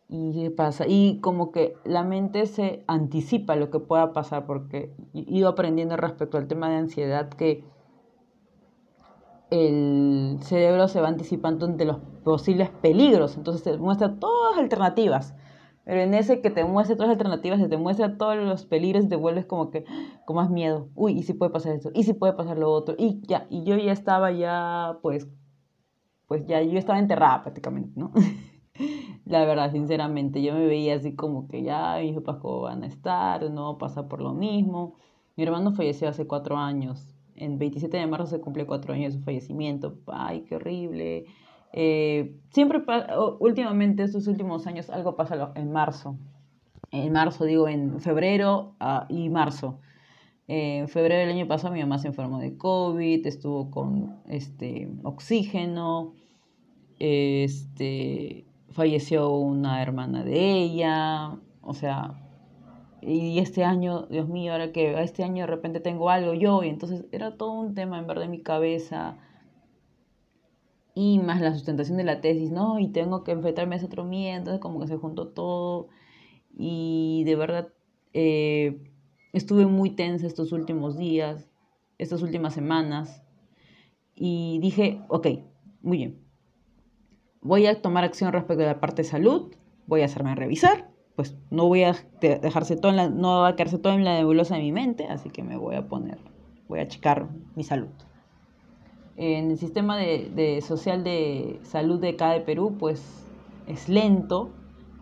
¿y 0.08 0.32
qué 0.32 0.50
pasa? 0.50 0.84
Y 0.86 1.20
como 1.20 1.52
que 1.52 1.74
la 1.84 2.04
mente 2.04 2.46
se 2.46 2.84
anticipa 2.86 3.56
lo 3.56 3.70
que 3.70 3.80
pueda 3.80 4.12
pasar, 4.12 4.46
porque 4.46 4.94
ido 5.12 5.48
aprendiendo 5.48 5.96
respecto 5.96 6.38
al 6.38 6.48
tema 6.48 6.70
de 6.70 6.76
ansiedad 6.76 7.28
que 7.28 7.64
el 9.50 10.38
cerebro 10.42 10.88
se 10.88 11.00
va 11.00 11.08
anticipando 11.08 11.66
ante 11.66 11.84
los 11.84 11.98
posibles 12.24 12.70
peligros, 12.70 13.36
entonces 13.36 13.62
te 13.62 13.76
muestra 13.78 14.18
todas 14.18 14.56
las 14.56 14.64
alternativas. 14.64 15.34
Pero 15.84 16.00
en 16.00 16.14
ese 16.14 16.40
que 16.40 16.50
te 16.50 16.64
muestra 16.64 16.96
todas 16.96 17.10
las 17.10 17.14
alternativas, 17.16 17.68
te 17.68 17.76
muestra 17.76 18.18
todos 18.18 18.36
los 18.36 18.66
peligros 18.66 19.04
y 19.04 19.08
te 19.08 19.14
vuelves 19.14 19.46
como 19.46 19.70
que 19.70 19.84
con 20.26 20.34
más 20.34 20.50
miedo. 20.50 20.88
Uy, 20.96 21.12
¿y 21.12 21.22
si 21.22 21.32
puede 21.32 21.52
pasar 21.52 21.76
esto? 21.76 21.90
¿Y 21.94 22.02
si 22.02 22.12
puede 22.12 22.32
pasar 22.32 22.58
lo 22.58 22.72
otro? 22.72 22.96
Y 22.98 23.20
ya, 23.28 23.46
y 23.50 23.62
yo 23.62 23.76
ya 23.76 23.92
estaba 23.92 24.32
ya 24.32 24.98
pues 25.00 25.28
pues 26.26 26.46
ya 26.46 26.62
yo 26.62 26.78
estaba 26.78 26.98
enterrada 26.98 27.42
prácticamente, 27.42 27.92
¿no? 27.98 28.12
La 29.24 29.44
verdad, 29.44 29.72
sinceramente, 29.72 30.42
yo 30.42 30.54
me 30.54 30.66
veía 30.66 30.94
así 30.94 31.14
como 31.16 31.48
que 31.48 31.62
ya 31.62 31.98
mis 32.00 32.14
papás 32.14 32.36
cómo 32.36 32.60
van 32.62 32.84
a 32.84 32.86
estar, 32.86 33.50
no 33.50 33.78
pasa 33.78 34.08
por 34.08 34.20
lo 34.20 34.34
mismo. 34.34 34.94
Mi 35.36 35.44
hermano 35.44 35.72
falleció 35.72 36.08
hace 36.08 36.26
cuatro 36.26 36.56
años. 36.56 37.14
En 37.34 37.58
27 37.58 37.96
de 37.96 38.06
marzo 38.06 38.26
se 38.26 38.40
cumple 38.40 38.66
cuatro 38.66 38.94
años 38.94 39.12
de 39.12 39.18
su 39.18 39.24
fallecimiento. 39.24 39.98
Ay, 40.06 40.42
qué 40.42 40.56
horrible. 40.56 41.26
Eh, 41.72 42.38
siempre, 42.50 42.82
últimamente, 43.40 44.04
estos 44.04 44.28
últimos 44.28 44.66
años, 44.66 44.90
algo 44.90 45.16
pasa 45.16 45.52
en 45.56 45.72
marzo. 45.72 46.16
En 46.92 47.12
marzo, 47.12 47.44
digo, 47.44 47.68
en 47.68 48.00
febrero 48.00 48.76
ah, 48.78 49.06
y 49.08 49.28
marzo. 49.28 49.80
En 50.48 50.88
febrero 50.88 51.20
del 51.20 51.30
año 51.30 51.48
pasado 51.48 51.74
mi 51.74 51.80
mamá 51.80 51.98
se 51.98 52.08
enfermó 52.08 52.38
de 52.38 52.56
COVID, 52.56 53.26
estuvo 53.26 53.70
con 53.70 54.20
este, 54.28 54.88
oxígeno, 55.02 56.14
este, 57.00 58.44
falleció 58.70 59.30
una 59.30 59.82
hermana 59.82 60.22
de 60.22 60.52
ella, 60.52 61.36
o 61.62 61.74
sea, 61.74 62.22
y 63.02 63.40
este 63.40 63.64
año, 63.64 64.06
Dios 64.06 64.28
mío, 64.28 64.52
ahora 64.52 64.70
que 64.70 65.02
este 65.02 65.24
año 65.24 65.42
de 65.42 65.48
repente 65.48 65.80
tengo 65.80 66.10
algo 66.10 66.32
yo, 66.34 66.62
y 66.62 66.68
entonces 66.68 67.06
era 67.10 67.36
todo 67.36 67.52
un 67.52 67.74
tema 67.74 67.98
en 67.98 68.06
verdad 68.06 68.24
en 68.24 68.30
mi 68.30 68.42
cabeza, 68.42 69.18
y 70.94 71.18
más 71.18 71.40
la 71.40 71.52
sustentación 71.54 71.98
de 71.98 72.04
la 72.04 72.20
tesis, 72.20 72.52
¿no? 72.52 72.78
Y 72.78 72.88
tengo 72.88 73.24
que 73.24 73.32
enfrentarme 73.32 73.74
a 73.74 73.78
ese 73.78 73.86
otro 73.86 74.04
miedo, 74.04 74.38
entonces 74.38 74.60
como 74.60 74.78
que 74.80 74.86
se 74.86 74.96
juntó 74.96 75.26
todo, 75.26 75.88
y 76.56 77.24
de 77.24 77.34
verdad... 77.34 77.68
Eh, 78.12 78.92
Estuve 79.36 79.66
muy 79.66 79.90
tensa 79.90 80.26
estos 80.26 80.50
últimos 80.50 80.96
días, 80.96 81.50
estas 81.98 82.22
últimas 82.22 82.54
semanas, 82.54 83.22
y 84.14 84.58
dije, 84.62 85.02
ok, 85.08 85.26
muy 85.82 85.98
bien, 85.98 86.18
voy 87.42 87.66
a 87.66 87.82
tomar 87.82 88.02
acción 88.02 88.32
respecto 88.32 88.62
a 88.62 88.66
la 88.66 88.80
parte 88.80 89.02
de 89.02 89.08
salud, 89.08 89.52
voy 89.86 90.00
a 90.00 90.06
hacerme 90.06 90.34
revisar, 90.34 90.90
pues 91.16 91.36
no 91.50 91.66
voy 91.66 91.82
a 91.82 91.94
dejarse 92.18 92.76
todo 92.76 92.92
en 92.92 92.96
la, 92.96 93.10
no 93.10 93.40
va 93.40 93.48
a 93.48 93.56
quedarse 93.56 93.76
todo 93.76 93.92
en 93.92 94.06
la 94.06 94.14
nebulosa 94.14 94.54
de 94.54 94.62
mi 94.62 94.72
mente, 94.72 95.04
así 95.04 95.28
que 95.28 95.42
me 95.42 95.58
voy 95.58 95.74
a 95.74 95.86
poner, 95.86 96.16
voy 96.66 96.80
a 96.80 96.88
checar 96.88 97.28
mi 97.54 97.62
salud. 97.62 97.90
En 99.18 99.50
el 99.50 99.58
sistema 99.58 99.98
de, 99.98 100.62
social 100.66 101.04
de 101.04 101.60
salud 101.62 102.00
de 102.00 102.08
acá 102.08 102.30
de 102.30 102.40
Perú, 102.40 102.74
pues 102.78 103.26
es 103.66 103.90
lento, 103.90 104.50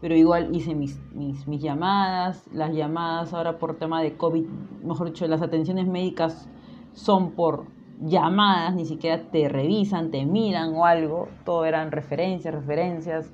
pero 0.04 0.16
igual 0.16 0.54
hice 0.54 0.74
mis, 0.74 1.00
mis, 1.14 1.62
llamadas, 1.62 2.46
las 2.52 2.74
llamadas 2.74 3.32
ahora 3.32 3.58
por 3.58 3.78
tema 3.78 4.02
de 4.02 4.18
COVID, 4.18 4.44
mejor 4.84 5.06
dicho, 5.06 5.26
las 5.26 5.40
atenciones 5.40 5.86
médicas 5.88 6.46
son 6.92 7.30
por 7.30 7.68
llamadas, 8.02 8.74
ni 8.74 8.84
siquiera 8.84 9.30
te 9.30 9.48
revisan, 9.48 10.10
te 10.10 10.26
miran 10.26 10.74
o 10.74 10.84
algo, 10.84 11.28
todo 11.46 11.64
eran 11.64 11.90
referencias, 11.90 12.52
referencias, 12.52 13.32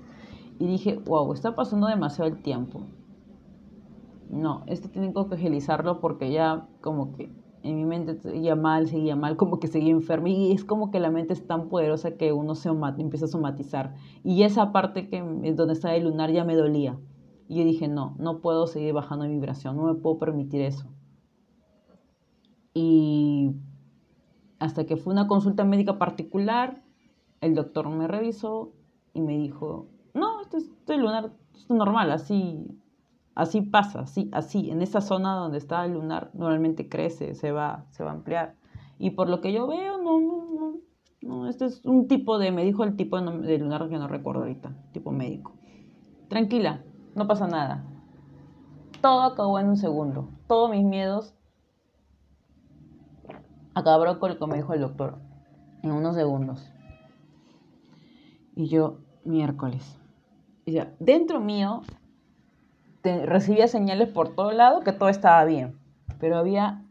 y 0.60 0.68
dije, 0.68 1.00
wow, 1.06 1.32
está 1.32 1.56
pasando 1.56 1.88
demasiado 1.88 2.30
el 2.30 2.40
tiempo. 2.40 2.82
No, 4.28 4.62
esto 4.68 4.90
tienen 4.90 5.12
que 5.12 5.34
agilizarlo 5.34 5.98
porque 5.98 6.30
ya 6.30 6.68
como 6.80 7.16
que 7.16 7.32
en 7.62 7.76
mi 7.76 7.84
mente 7.84 8.14
seguía 8.14 8.56
mal, 8.56 8.88
seguía 8.88 9.16
mal, 9.16 9.36
como 9.36 9.60
que 9.60 9.68
seguía 9.68 9.90
enfermo 9.90 10.28
y 10.28 10.52
es 10.52 10.64
como 10.64 10.90
que 10.90 11.00
la 11.00 11.10
mente 11.10 11.32
es 11.34 11.46
tan 11.46 11.68
poderosa 11.68 12.16
que 12.16 12.32
uno 12.32 12.54
se 12.54 12.68
empieza 12.68 13.26
a 13.26 13.28
somatizar. 13.28 13.94
Y 14.24 14.42
esa 14.44 14.72
parte 14.72 15.08
que 15.08 15.22
es 15.42 15.56
donde 15.56 15.74
está 15.74 15.94
el 15.94 16.04
lunar 16.04 16.30
ya 16.30 16.44
me 16.44 16.56
dolía. 16.56 16.98
Y 17.48 17.58
yo 17.58 17.64
dije, 17.64 17.88
no, 17.88 18.14
no 18.18 18.40
puedo 18.40 18.66
seguir 18.66 18.94
bajando 18.94 19.26
mi 19.26 19.34
vibración, 19.34 19.76
no 19.76 19.84
me 19.84 19.94
puedo 19.94 20.18
permitir 20.18 20.62
eso. 20.62 20.86
Y 22.72 23.52
hasta 24.58 24.84
que 24.86 24.96
fue 24.96 25.12
una 25.12 25.26
consulta 25.26 25.64
médica 25.64 25.98
particular, 25.98 26.82
el 27.40 27.54
doctor 27.54 27.88
me 27.88 28.06
revisó 28.06 28.72
y 29.12 29.20
me 29.20 29.36
dijo, 29.36 29.88
no, 30.14 30.40
esto 30.40 30.58
es, 30.58 30.64
esto 30.64 30.92
es 30.92 30.98
lunar, 30.98 31.32
esto 31.54 31.74
es 31.74 31.78
normal, 31.78 32.12
así 32.12 32.66
Así 33.40 33.62
pasa, 33.62 34.00
así, 34.00 34.28
así, 34.35 34.70
en 34.70 34.82
esa 34.82 35.00
zona 35.00 35.35
donde 35.35 35.56
está 35.56 35.87
el 35.87 35.94
lunar 35.94 36.30
normalmente 36.35 36.90
crece, 36.90 37.35
se 37.35 37.52
va, 37.52 37.87
se 37.88 38.04
va 38.04 38.11
a 38.11 38.12
ampliar. 38.12 38.54
Y 38.99 39.12
por 39.12 39.30
lo 39.30 39.40
que 39.40 39.50
yo 39.50 39.66
veo, 39.66 39.97
no, 39.97 40.20
no, 40.20 40.44
no, 40.52 40.75
no, 41.23 41.49
este 41.49 41.64
es 41.64 41.82
un 41.87 42.06
tipo 42.06 42.38
de, 42.38 42.52
me 42.52 42.66
dijo 42.66 42.85
el 42.85 42.97
tipo 42.97 43.18
de 43.18 43.56
lunar 43.56 43.88
que 43.88 43.97
no 43.97 44.09
recuerdo 44.09 44.42
ahorita, 44.42 44.76
tipo 44.92 45.11
médico. 45.11 45.54
Tranquila, 46.28 46.85
no 47.14 47.26
pasa 47.26 47.47
nada. 47.47 47.82
Todo 49.00 49.23
acabó 49.23 49.59
en 49.59 49.68
un 49.68 49.78
segundo. 49.78 50.28
Todos 50.47 50.70
mis 50.70 50.85
miedos 50.85 51.35
acabaron 53.73 54.18
con 54.18 54.32
lo 54.32 54.38
que 54.38 54.47
me 54.49 54.56
dijo 54.56 54.75
el 54.75 54.82
doctor, 54.82 55.16
en 55.82 55.92
unos 55.92 56.14
segundos. 56.14 56.70
Y 58.54 58.68
yo, 58.68 58.99
miércoles. 59.25 59.99
Y 60.66 60.73
ya, 60.73 60.94
dentro 60.99 61.40
mío 61.40 61.80
recibía 63.02 63.69
señales 63.69 64.09
por 64.09 64.35
todo 64.35 64.52
lado 64.52 64.80
que 64.80 64.92
todo 64.92 65.09
estaba 65.09 65.45
bien, 65.45 65.78
pero 66.19 66.37
había 66.37 66.85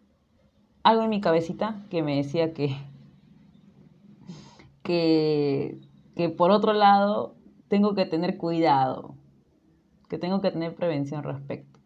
algo 0.84 1.04
en 1.04 1.10
mi 1.10 1.22
cabecita 1.22 1.86
que 1.89 2.01
me 2.01 2.16
decía 2.16 2.54
que, 2.54 2.75
que, 4.84 5.80
que 6.16 6.30
por 6.30 6.51
otro 6.51 6.74
lado 6.74 7.36
tengo 7.68 7.94
que 7.94 8.06
tener 8.06 8.38
cuidado, 8.38 9.16
que 10.10 10.18
tengo 10.18 10.42
que 10.42 10.51
tener 10.51 10.75
prevención 10.75 11.24
respecto. 11.24 11.80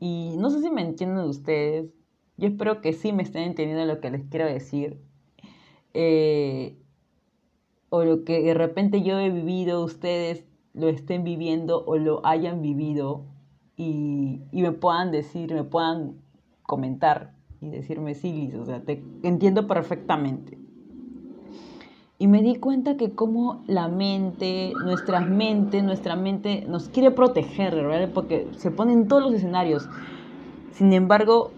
Y 0.00 0.34
no 0.38 0.50
sé 0.50 0.60
si 0.60 0.70
me 0.70 0.82
entienden 0.82 1.24
ustedes, 1.24 1.90
yo 2.36 2.48
espero 2.48 2.80
que 2.80 2.92
sí 2.92 3.12
me 3.12 3.22
estén 3.22 3.44
entendiendo 3.44 3.84
lo 3.84 4.00
que 4.00 4.10
les 4.10 4.24
quiero 4.24 4.46
decir. 4.46 4.98
Eh, 5.92 6.76
o 7.90 8.04
lo 8.04 8.24
que 8.24 8.42
de 8.42 8.54
repente 8.54 9.02
yo 9.02 9.18
he 9.18 9.30
vivido, 9.30 9.84
ustedes 9.84 10.44
lo 10.72 10.88
estén 10.88 11.24
viviendo 11.24 11.84
o 11.84 11.96
lo 11.96 12.24
hayan 12.24 12.62
vivido 12.62 13.26
y, 13.82 14.60
me 14.60 14.72
puedan 14.72 15.10
decir, 15.10 15.54
me 15.54 15.64
puedan 15.64 16.16
comentar 16.64 17.32
y 17.62 17.70
decirme, 17.70 18.14
sí, 18.14 18.30
Liz, 18.32 18.54
o 18.54 18.66
sea, 18.66 18.82
te 18.82 19.02
entiendo 19.22 19.66
perfectamente. 19.66 20.58
Y 22.18 22.28
me 22.28 22.42
di 22.42 22.56
cuenta 22.56 22.98
que 22.98 23.12
como 23.12 23.62
la 23.66 23.88
mente, 23.88 24.74
nuestra 24.84 25.20
mente, 25.20 25.80
nuestra 25.80 26.14
mente 26.14 26.66
nos 26.68 26.90
quiere 26.90 27.10
proteger, 27.10 27.74
¿verdad? 27.74 28.10
Porque 28.12 28.48
se 28.58 28.70
pone 28.70 28.92
en 28.92 29.08
todos 29.08 29.22
los 29.22 29.32
escenarios. 29.32 29.88
Sin 30.72 30.92
embargo, 30.92 31.52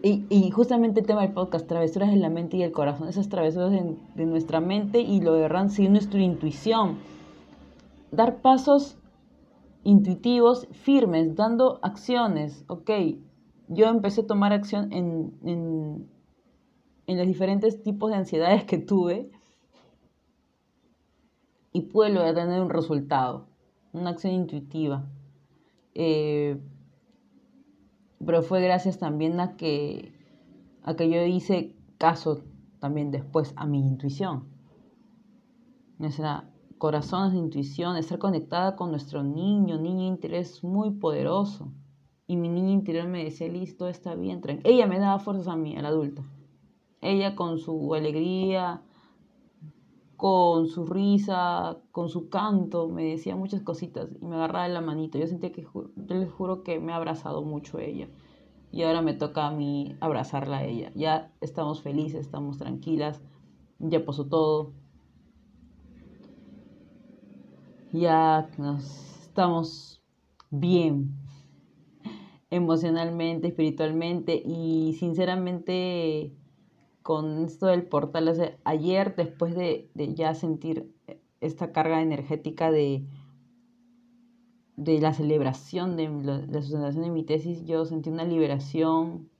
y, 0.00 0.50
justamente 0.52 1.00
el 1.00 1.06
tema 1.06 1.22
del 1.22 1.32
podcast, 1.32 1.66
travesuras 1.66 2.10
en 2.10 2.20
la 2.20 2.30
mente 2.30 2.56
y 2.56 2.62
el 2.62 2.70
corazón, 2.70 3.08
esas 3.08 3.28
travesuras 3.28 3.72
de, 3.72 4.26
nuestra 4.26 4.60
mente 4.60 5.00
y 5.00 5.20
lo 5.20 5.34
de 5.34 5.48
sí 5.70 5.88
nuestra 5.88 6.20
intuición. 6.20 6.98
Dar 8.12 8.36
pasos 8.36 8.96
intuitivos, 9.84 10.68
firmes, 10.72 11.34
dando 11.34 11.78
acciones. 11.82 12.64
Ok, 12.68 12.90
yo 13.68 13.86
empecé 13.86 14.22
a 14.22 14.26
tomar 14.26 14.52
acción 14.52 14.92
en, 14.92 15.38
en, 15.44 16.08
en 17.06 17.18
los 17.18 17.26
diferentes 17.26 17.82
tipos 17.82 18.10
de 18.10 18.16
ansiedades 18.16 18.64
que 18.64 18.78
tuve 18.78 19.30
y 21.72 21.82
pude 21.82 22.10
lograr 22.10 22.34
tener 22.34 22.60
un 22.60 22.70
resultado, 22.70 23.46
una 23.92 24.10
acción 24.10 24.32
intuitiva. 24.32 25.08
Eh, 25.94 26.60
pero 28.24 28.42
fue 28.42 28.60
gracias 28.60 28.98
también 28.98 29.40
a 29.40 29.56
que, 29.56 30.12
a 30.82 30.96
que 30.96 31.08
yo 31.08 31.22
hice 31.22 31.76
caso 31.98 32.42
también 32.80 33.10
después 33.10 33.52
a 33.56 33.66
mi 33.66 33.80
intuición. 33.80 34.48
Nuestra 35.98 36.50
corazón 36.78 37.28
es 37.28 37.34
intuición, 37.34 37.96
estar 37.96 38.18
conectada 38.18 38.76
con 38.76 38.90
nuestro 38.90 39.22
niño, 39.22 39.78
niño 39.78 40.06
interior 40.06 40.40
es 40.40 40.64
muy 40.64 40.92
poderoso. 40.92 41.72
Y 42.26 42.36
mi 42.36 42.48
niño 42.48 42.70
interior 42.70 43.08
me 43.08 43.24
decía, 43.24 43.48
listo, 43.48 43.88
está 43.88 44.14
bien, 44.14 44.40
tranquilo. 44.40 44.68
Ella 44.68 44.86
me 44.86 44.98
daba 44.98 45.18
fuerzas 45.18 45.48
a 45.48 45.56
mí, 45.56 45.76
a 45.76 45.82
la 45.82 45.88
adulta. 45.88 46.22
Ella 47.00 47.34
con 47.34 47.58
su 47.58 47.94
alegría, 47.94 48.82
con 50.18 50.66
su 50.66 50.84
risa, 50.84 51.78
con 51.92 52.08
su 52.08 52.28
canto, 52.28 52.88
me 52.88 53.04
decía 53.04 53.36
muchas 53.36 53.62
cositas 53.62 54.08
y 54.20 54.26
me 54.26 54.34
agarraba 54.34 54.66
de 54.66 54.74
la 54.74 54.80
manito. 54.80 55.16
Yo 55.16 55.28
sentía 55.28 55.52
que, 55.52 55.62
yo 55.62 56.14
les 56.14 56.30
juro 56.32 56.64
que 56.64 56.80
me 56.80 56.92
ha 56.92 56.96
abrazado 56.96 57.42
mucho 57.42 57.78
ella. 57.78 58.08
Y 58.72 58.82
ahora 58.82 59.00
me 59.00 59.14
toca 59.14 59.46
a 59.46 59.52
mí 59.52 59.96
abrazarla 60.00 60.58
a 60.58 60.64
ella. 60.64 60.90
Ya 60.96 61.32
estamos 61.40 61.82
felices, 61.82 62.20
estamos 62.20 62.58
tranquilas, 62.58 63.22
ya 63.78 64.04
pasó 64.04 64.26
todo. 64.26 64.72
Ya 67.92 68.50
nos 68.58 69.22
estamos 69.22 70.02
bien 70.50 71.14
emocionalmente, 72.50 73.48
espiritualmente 73.48 74.42
y 74.44 74.94
sinceramente 74.98 76.34
con 77.02 77.46
esto 77.46 77.66
del 77.66 77.86
portal. 77.86 78.58
ayer, 78.64 79.16
después 79.16 79.54
de, 79.54 79.90
ya 79.94 80.34
sentir 80.34 80.92
esta 81.40 81.72
carga 81.72 82.02
energética 82.02 82.70
de, 82.70 83.06
de 84.76 85.00
la 85.00 85.14
celebración 85.14 85.96
de 85.96 86.08
la, 86.08 86.60
sustentación 86.60 87.04
de 87.04 87.10
mi 87.10 87.24
tesis, 87.24 87.64
yo 87.64 87.86
sentí 87.86 88.10
una 88.10 88.24
liberación. 88.24 89.30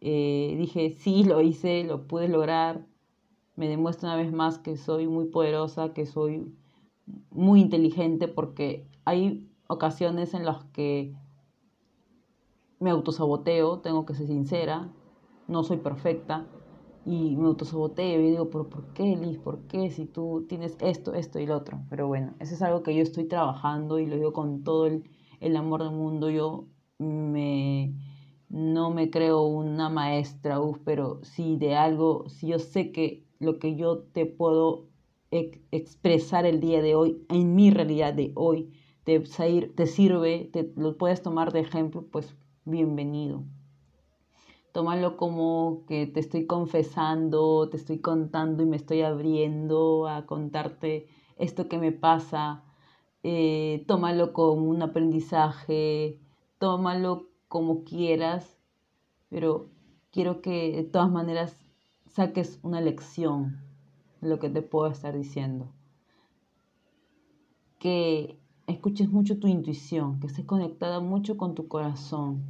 Eh, 0.00 0.54
dije, 0.58 0.96
sí, 0.98 1.24
lo 1.24 1.42
hice, 1.42 1.84
lo 1.84 2.06
pude 2.06 2.28
lograr. 2.28 2.86
Me 3.56 3.68
demuestra 3.68 4.08
una 4.08 4.16
vez 4.16 4.32
más 4.32 4.58
que 4.58 4.78
soy 4.78 5.06
muy 5.06 5.26
poderosa, 5.26 5.92
que 5.92 6.06
soy 6.06 6.54
muy 7.34 7.60
inteligente, 7.60 8.28
porque 8.28 8.88
hay 9.04 9.46
ocasiones 9.68 10.32
en 10.34 10.44
las 10.44 10.64
que 10.66 11.14
me 12.80 12.90
autosaboteo, 12.90 13.80
tengo 13.80 14.06
que 14.06 14.14
ser 14.14 14.26
sincera, 14.26 14.92
no 15.48 15.64
soy 15.64 15.78
perfecta, 15.78 16.46
y 17.06 17.36
me 17.36 17.46
autosaboteo 17.46 18.20
y 18.20 18.30
digo, 18.30 18.48
¿pero 18.50 18.68
por 18.68 18.92
qué, 18.94 19.16
Liz? 19.16 19.38
¿Por 19.38 19.66
qué? 19.66 19.90
Si 19.90 20.06
tú 20.06 20.46
tienes 20.48 20.76
esto, 20.80 21.12
esto 21.14 21.38
y 21.38 21.46
lo 21.46 21.56
otro. 21.56 21.82
Pero 21.90 22.06
bueno, 22.08 22.34
eso 22.40 22.54
es 22.54 22.62
algo 22.62 22.82
que 22.82 22.94
yo 22.94 23.02
estoy 23.02 23.26
trabajando 23.26 23.98
y 23.98 24.06
lo 24.06 24.16
digo 24.16 24.32
con 24.32 24.64
todo 24.64 24.86
el, 24.86 25.04
el 25.40 25.56
amor 25.56 25.82
del 25.82 25.92
mundo. 25.92 26.30
Yo 26.30 26.68
me, 26.98 27.94
no 28.48 28.90
me 28.90 29.10
creo 29.10 29.42
una 29.42 29.90
maestra, 29.90 30.58
pero 30.84 31.20
si 31.24 31.56
de 31.56 31.76
algo, 31.76 32.28
si 32.28 32.48
yo 32.48 32.58
sé 32.58 32.90
que 32.92 33.26
lo 33.38 33.58
que 33.58 33.76
yo 33.76 33.98
te 34.04 34.24
puedo 34.24 34.88
expresar 35.70 36.46
el 36.46 36.60
día 36.60 36.80
de 36.82 36.94
hoy, 36.94 37.24
en 37.28 37.54
mi 37.54 37.70
realidad 37.70 38.14
de 38.14 38.32
hoy, 38.34 38.72
te, 39.04 39.24
sirve, 39.86 40.50
te 40.52 40.72
lo 40.76 40.96
puedes 40.96 41.22
tomar 41.22 41.52
de 41.52 41.60
ejemplo, 41.60 42.06
pues 42.10 42.34
bienvenido 42.64 43.44
tómalo 44.74 45.16
como 45.16 45.84
que 45.86 46.08
te 46.08 46.18
estoy 46.18 46.46
confesando, 46.46 47.68
te 47.70 47.76
estoy 47.76 48.00
contando 48.00 48.64
y 48.64 48.66
me 48.66 48.76
estoy 48.76 49.02
abriendo 49.02 50.08
a 50.08 50.26
contarte 50.26 51.06
esto 51.36 51.68
que 51.68 51.78
me 51.78 51.92
pasa. 51.92 52.64
Eh, 53.22 53.84
tómalo 53.86 54.32
como 54.32 54.68
un 54.68 54.82
aprendizaje, 54.82 56.18
tómalo 56.58 57.28
como 57.46 57.84
quieras, 57.84 58.58
pero 59.28 59.70
quiero 60.10 60.42
que 60.42 60.72
de 60.72 60.82
todas 60.82 61.08
maneras 61.08 61.56
saques 62.08 62.58
una 62.64 62.80
lección 62.80 63.63
lo 64.26 64.38
que 64.38 64.50
te 64.50 64.62
puedo 64.62 64.88
estar 64.88 65.16
diciendo. 65.16 65.66
Que 67.78 68.38
escuches 68.66 69.10
mucho 69.10 69.38
tu 69.38 69.46
intuición, 69.46 70.20
que 70.20 70.26
estés 70.26 70.44
conectada 70.44 71.00
mucho 71.00 71.36
con 71.36 71.54
tu 71.54 71.68
corazón, 71.68 72.42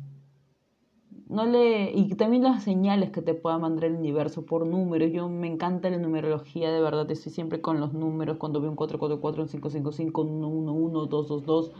no 1.29 1.47
le, 1.47 1.91
y 1.93 2.15
también 2.15 2.43
las 2.43 2.63
señales 2.63 3.11
que 3.11 3.23
te 3.23 3.35
pueda 3.35 3.59
mandar 3.59 3.87
el 3.87 3.97
universo 3.97 4.45
por 4.45 4.67
números. 4.67 5.11
Yo 5.13 5.29
me 5.29 5.47
encanta 5.47 5.89
la 5.91 5.97
numerología, 5.99 6.71
de 6.71 6.81
verdad, 6.81 7.11
estoy 7.11 7.33
siempre 7.33 7.61
con 7.61 7.81
los 7.81 7.95
números. 7.95 8.37
Cuando 8.37 8.61
veo 8.61 8.71
un 8.71 8.77
444, 8.77 9.43
un 9.43 9.49
555, 9.49 10.23
un 10.23 10.67
111, 10.67 11.11
222, 11.11 11.73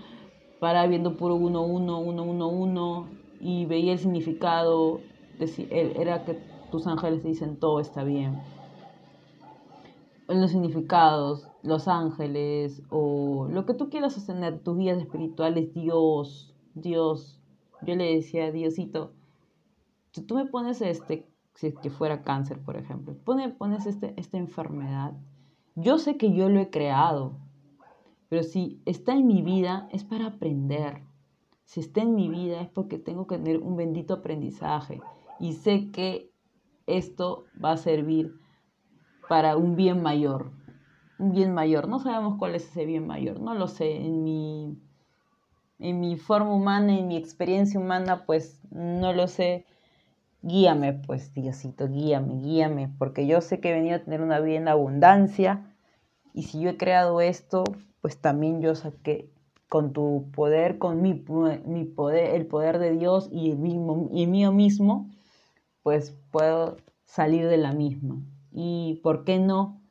para 0.61 0.87
viendo 0.87 1.17
puro 1.17 1.35
11, 1.35 1.59
111 2.05 3.11
y 3.41 3.67
veía 3.67 3.93
el 3.93 3.99
significado. 3.99 5.01
Era 5.39 6.25
que 6.25 6.39
tus 6.71 6.87
ángeles 6.87 7.23
dicen 7.23 7.57
todo 7.57 7.81
está 7.81 8.03
bien. 8.03 8.41
Los 10.29 10.53
significados, 10.53 11.49
los 11.63 11.87
ángeles 11.87 12.83
o 12.91 13.47
lo 13.51 13.67
que 13.67 13.75
tú 13.75 13.91
quieras 13.91 14.15
sostener, 14.15 14.61
tus 14.61 14.77
vidas 14.77 14.99
espirituales, 14.99 15.75
Dios, 15.75 16.55
Dios. 16.75 17.41
Yo 17.83 17.95
le 17.95 18.15
decía, 18.15 18.51
Diosito, 18.51 19.13
si 20.13 20.23
tú 20.23 20.37
me 20.37 20.47
pones 20.47 20.81
este, 20.81 21.29
si 21.55 21.69
es 21.69 21.75
que 21.75 21.91
fuera 21.91 22.23
cáncer, 22.23 22.61
por 22.61 22.77
ejemplo, 22.77 23.15
pone, 23.25 23.51
pones 23.51 23.87
este, 23.87 24.15
esta 24.17 24.39
enfermedad, 24.39 25.13
yo 25.75 25.99
sé 25.99 26.17
que 26.17 26.33
yo 26.33 26.49
lo 26.49 26.61
he 26.61 26.71
creado, 26.71 27.37
pero 28.29 28.43
si 28.43 28.81
está 28.87 29.13
en 29.13 29.27
mi 29.27 29.43
vida 29.43 29.89
es 29.93 30.05
para 30.05 30.27
aprender. 30.27 31.03
Si 31.65 31.81
está 31.81 32.03
en 32.03 32.15
mi 32.15 32.29
vida 32.29 32.61
es 32.61 32.69
porque 32.69 32.99
tengo 32.99 33.27
que 33.27 33.39
tener 33.39 33.59
un 33.59 33.77
bendito 33.77 34.15
aprendizaje 34.15 35.01
y 35.41 35.55
sé 35.55 35.91
que 35.91 36.31
esto 36.87 37.45
va 37.63 37.73
a 37.73 37.77
servir 37.77 38.39
para 39.29 39.57
un 39.57 39.77
bien 39.77 40.03
mayor. 40.03 40.53
Un 41.19 41.33
bien 41.33 41.55
mayor. 41.55 41.89
No 41.89 41.99
sabemos 42.01 42.37
cuál 42.39 42.55
es 42.55 42.69
ese 42.69 42.85
bien 42.85 43.07
mayor. 43.07 43.41
No 43.41 43.55
lo 43.55 43.69
sé. 43.69 43.97
En 43.97 44.23
mi, 44.23 44.79
en 45.79 46.01
mi 46.01 46.17
forma 46.17 46.55
humana, 46.55 46.99
en 46.99 47.09
mi 47.09 47.17
experiencia 47.17 47.79
humana, 47.81 48.25
pues 48.27 48.61
no 48.71 49.13
lo 49.13 49.29
sé 49.29 49.67
guíame, 50.45 50.93
pues 50.93 51.33
Diosito, 51.33 51.89
guíame, 51.89 52.41
guíame, 52.41 52.91
porque 52.99 53.27
yo 53.27 53.41
sé 53.41 53.61
que 53.61 53.71
he 53.71 53.73
venido 53.73 53.97
a 53.97 54.01
tener 54.01 54.21
una 54.21 54.41
vida 54.41 54.59
en 54.59 54.69
abundancia 54.69 55.75
y 56.35 56.43
si 56.45 56.61
yo 56.61 56.71
he 56.71 56.77
creado 56.77 57.21
esto, 57.21 57.65
pues 58.03 58.21
también 58.21 58.61
yo 58.61 58.75
saqué 58.75 59.31
con 59.69 59.93
tu 59.93 60.31
poder, 60.35 60.79
con 60.79 61.01
mi, 61.01 61.15
poder, 61.15 61.63
el 62.35 62.47
poder 62.47 62.79
de 62.79 62.93
Dios 62.93 63.29
y 63.33 63.51
el, 63.51 63.59
mismo, 63.59 64.09
y 64.13 64.27
mío 64.27 64.53
mismo, 64.53 65.11
pues 65.83 66.15
puedo 66.31 66.77
salir 67.07 67.49
de 67.49 67.57
la 67.57 67.73
misma. 67.73 68.17
Y 68.55 69.01
por 69.03 69.25
qué 69.25 69.41
no 69.41 69.83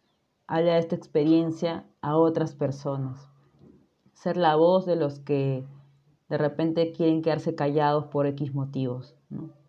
hablar 0.48 0.80
esta 0.80 0.96
experiencia 0.96 1.86
a 2.02 2.18
otras 2.18 2.56
personas. 2.56 3.30
ser 4.14 4.38
la 4.38 4.56
voz 4.56 4.86
de 4.86 4.96
los 4.96 5.20
que 5.20 5.66
de 6.30 6.38
repente 6.38 6.94
quieren 6.94 7.22
quedarse 7.22 7.56
callados 7.56 8.06
por 8.06 8.26
X 8.26 8.54
motivos. 8.54 9.16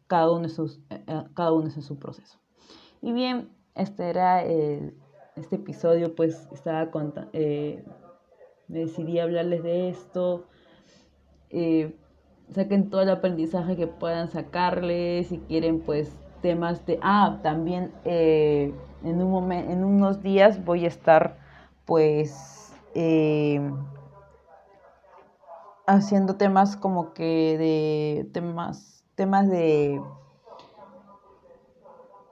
Cada, 0.06 0.30
uno 0.30 0.46
es 0.46 0.54
sus, 0.54 0.78
eh, 0.90 1.02
eh, 1.08 1.24
cada 1.34 1.52
uno 1.52 1.66
es 1.66 1.76
en 1.76 1.82
su 1.82 1.98
proceso. 1.98 2.38
Y 3.02 3.12
bien, 3.12 3.48
este 3.74 4.08
era 4.08 4.44
este 4.44 5.56
episodio, 5.56 6.14
pues 6.14 6.46
estaba 6.52 6.88
eh, 7.32 7.84
me 8.68 8.78
decidí 8.78 9.18
hablarles 9.18 9.64
de 9.64 9.88
esto. 9.88 10.44
saquen 12.52 12.90
todo 12.90 13.02
el 13.02 13.10
aprendizaje 13.10 13.76
que 13.76 13.88
puedan 13.88 14.28
sacarle, 14.28 15.24
si 15.24 15.38
quieren 15.38 15.80
pues 15.80 16.12
temas 16.44 16.84
de... 16.84 16.98
Ah, 17.00 17.38
también 17.42 17.90
en, 18.04 19.22
un 19.22 19.30
momento, 19.30 19.72
en 19.72 19.82
unos 19.82 20.22
días 20.22 20.62
voy 20.62 20.84
a 20.84 20.88
estar 20.88 21.38
pues 21.86 22.70
haciendo 25.86 26.36
temas 26.36 26.76
como 26.76 27.14
que 27.14 27.56
de 27.56 28.30
temas, 28.32 29.06
temas 29.14 29.48
de 29.48 30.02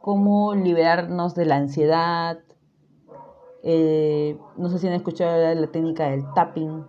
cómo 0.03 0.55
liberarnos 0.55 1.35
de 1.35 1.47
la 1.47 1.57
ansiedad. 1.57 2.39
Eh, 3.63 4.39
no 4.59 4.69
sé 4.69 4.79
si 4.79 4.89
han 4.89 4.93
escuchado 4.93 5.55
la 5.55 5.67
técnica 5.69 6.11
del 6.11 6.31
tapping. 6.35 6.85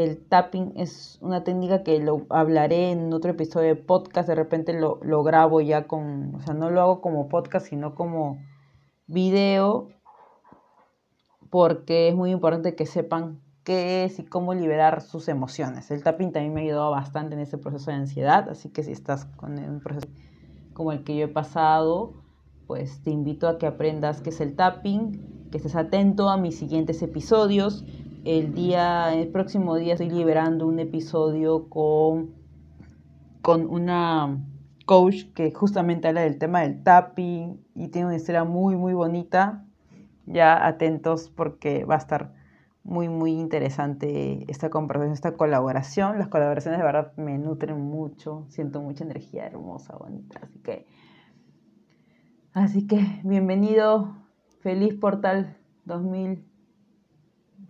El 0.00 0.26
tapping 0.26 0.72
es 0.76 1.18
una 1.20 1.44
técnica 1.44 1.82
que 1.82 1.98
lo 1.98 2.24
hablaré 2.30 2.90
en 2.90 3.12
otro 3.12 3.32
episodio 3.32 3.68
de 3.68 3.76
podcast. 3.76 4.26
De 4.26 4.34
repente 4.34 4.72
lo, 4.72 4.98
lo 5.02 5.22
grabo 5.22 5.60
ya 5.60 5.86
con, 5.86 6.34
o 6.34 6.40
sea, 6.40 6.54
no 6.54 6.70
lo 6.70 6.80
hago 6.80 7.00
como 7.02 7.28
podcast, 7.28 7.66
sino 7.66 7.94
como 7.94 8.38
video, 9.06 9.88
porque 11.50 12.08
es 12.08 12.14
muy 12.14 12.30
importante 12.30 12.74
que 12.74 12.86
sepan 12.86 13.42
qué 13.62 14.04
es 14.04 14.18
y 14.18 14.24
cómo 14.24 14.54
liberar 14.54 15.02
sus 15.02 15.28
emociones. 15.28 15.90
El 15.90 16.02
tapping 16.02 16.32
también 16.32 16.54
me 16.54 16.60
ha 16.60 16.64
ayudado 16.64 16.90
bastante 16.92 17.34
en 17.34 17.40
ese 17.40 17.58
proceso 17.58 17.90
de 17.90 17.98
ansiedad, 17.98 18.48
así 18.48 18.70
que 18.70 18.82
si 18.82 18.92
estás 18.92 19.26
con 19.26 19.58
un 19.58 19.80
proceso 19.80 20.06
como 20.72 20.92
el 20.92 21.04
que 21.04 21.14
yo 21.14 21.26
he 21.26 21.28
pasado, 21.28 22.14
pues 22.66 23.02
te 23.02 23.10
invito 23.10 23.48
a 23.48 23.58
que 23.58 23.66
aprendas 23.66 24.22
qué 24.22 24.30
es 24.30 24.40
el 24.40 24.56
tapping, 24.56 25.48
que 25.50 25.58
estés 25.58 25.76
atento 25.76 26.30
a 26.30 26.38
mis 26.38 26.56
siguientes 26.56 27.02
episodios. 27.02 27.84
El 28.24 28.54
día, 28.54 29.14
el 29.14 29.28
próximo 29.28 29.76
día 29.76 29.94
estoy 29.94 30.10
liberando 30.10 30.66
un 30.66 30.78
episodio 30.78 31.70
con, 31.70 32.34
con 33.40 33.66
una 33.66 34.38
coach 34.84 35.24
que 35.34 35.52
justamente 35.52 36.08
habla 36.08 36.20
del 36.20 36.38
tema 36.38 36.60
del 36.60 36.82
tapping 36.82 37.64
y 37.74 37.88
tiene 37.88 38.08
una 38.08 38.16
historia 38.16 38.44
muy, 38.44 38.76
muy 38.76 38.92
bonita. 38.92 39.64
Ya 40.26 40.66
atentos 40.66 41.30
porque 41.30 41.84
va 41.86 41.94
a 41.94 41.98
estar 41.98 42.34
muy, 42.82 43.08
muy 43.08 43.32
interesante 43.32 44.44
esta 44.50 44.68
conversación, 44.68 45.14
esta 45.14 45.36
colaboración. 45.36 46.18
Las 46.18 46.28
colaboraciones 46.28 46.78
de 46.78 46.84
verdad 46.84 47.12
me 47.16 47.38
nutren 47.38 47.80
mucho, 47.80 48.44
siento 48.48 48.82
mucha 48.82 49.02
energía 49.02 49.46
hermosa, 49.46 49.96
bonita. 49.96 50.40
Así 50.42 50.58
que, 50.58 50.86
así 52.52 52.86
que 52.86 53.20
bienvenido, 53.24 54.14
feliz 54.60 54.94
portal 54.94 55.56
2000, 55.86 56.49